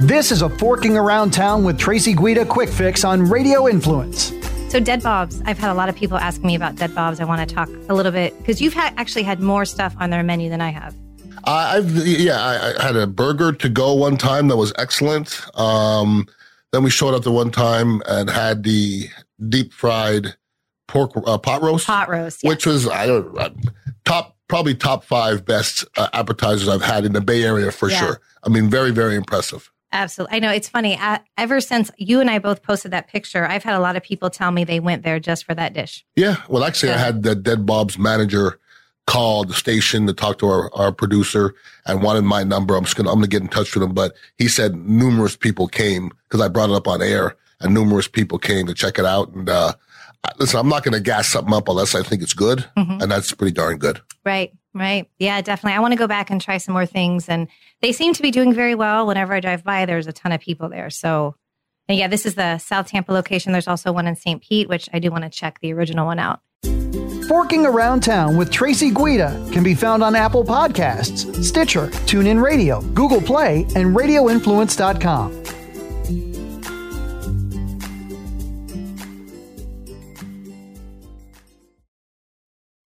[0.09, 4.33] This is a Forking Around Town with Tracy Guida Quick Fix on Radio Influence.
[4.69, 7.19] So Dead Bob's, I've had a lot of people asking me about Dead Bob's.
[7.19, 10.09] I want to talk a little bit because you've had, actually had more stuff on
[10.09, 10.95] their menu than I have.
[11.43, 15.41] I've yeah, I, I, had a burger to go one time that was excellent.
[15.53, 16.25] Um,
[16.71, 19.09] then we showed up the one time and had the
[19.47, 20.35] deep fried
[20.87, 22.43] pork uh, pot roast, Pot roast.
[22.43, 22.49] Yeah.
[22.49, 23.51] which was I don't uh,
[24.05, 27.99] top probably top five best uh, appetizers I've had in the Bay Area for Yeah.
[27.99, 28.21] sure.
[28.43, 29.71] I mean, very very impressive.
[29.91, 30.35] Absolutely.
[30.37, 30.97] I know it's funny.
[30.97, 34.03] Uh, ever since you and I both posted that picture, I've had a lot of
[34.03, 36.05] people tell me they went there just for that dish.
[36.15, 36.37] Yeah.
[36.47, 38.59] Well, actually, I had the Dead Bob's manager
[39.07, 41.55] call the station to talk to our, our producer
[41.87, 42.75] and wanted my number.
[42.75, 43.93] I'm just gonna I'm gonna get in touch with him.
[43.93, 48.07] But he said numerous people came because I brought it up on air, and numerous
[48.07, 49.33] people came to check it out.
[49.33, 49.73] And uh,
[50.37, 53.01] listen, I'm not gonna gas something up unless I think it's good, Mhm.
[53.01, 53.99] and that's pretty darn good.
[54.23, 54.53] Right.
[54.73, 55.09] Right.
[55.17, 55.75] Yeah, definitely.
[55.75, 57.27] I want to go back and try some more things.
[57.27, 57.47] And
[57.81, 59.07] they seem to be doing very well.
[59.07, 60.89] Whenever I drive by, there's a ton of people there.
[60.89, 61.35] So,
[61.87, 63.51] and yeah, this is the South Tampa location.
[63.51, 64.41] There's also one in St.
[64.41, 66.41] Pete, which I do want to check the original one out.
[67.27, 72.81] Forking Around Town with Tracy Guida can be found on Apple Podcasts, Stitcher, TuneIn Radio,
[72.81, 75.58] Google Play, and RadioInfluence.com.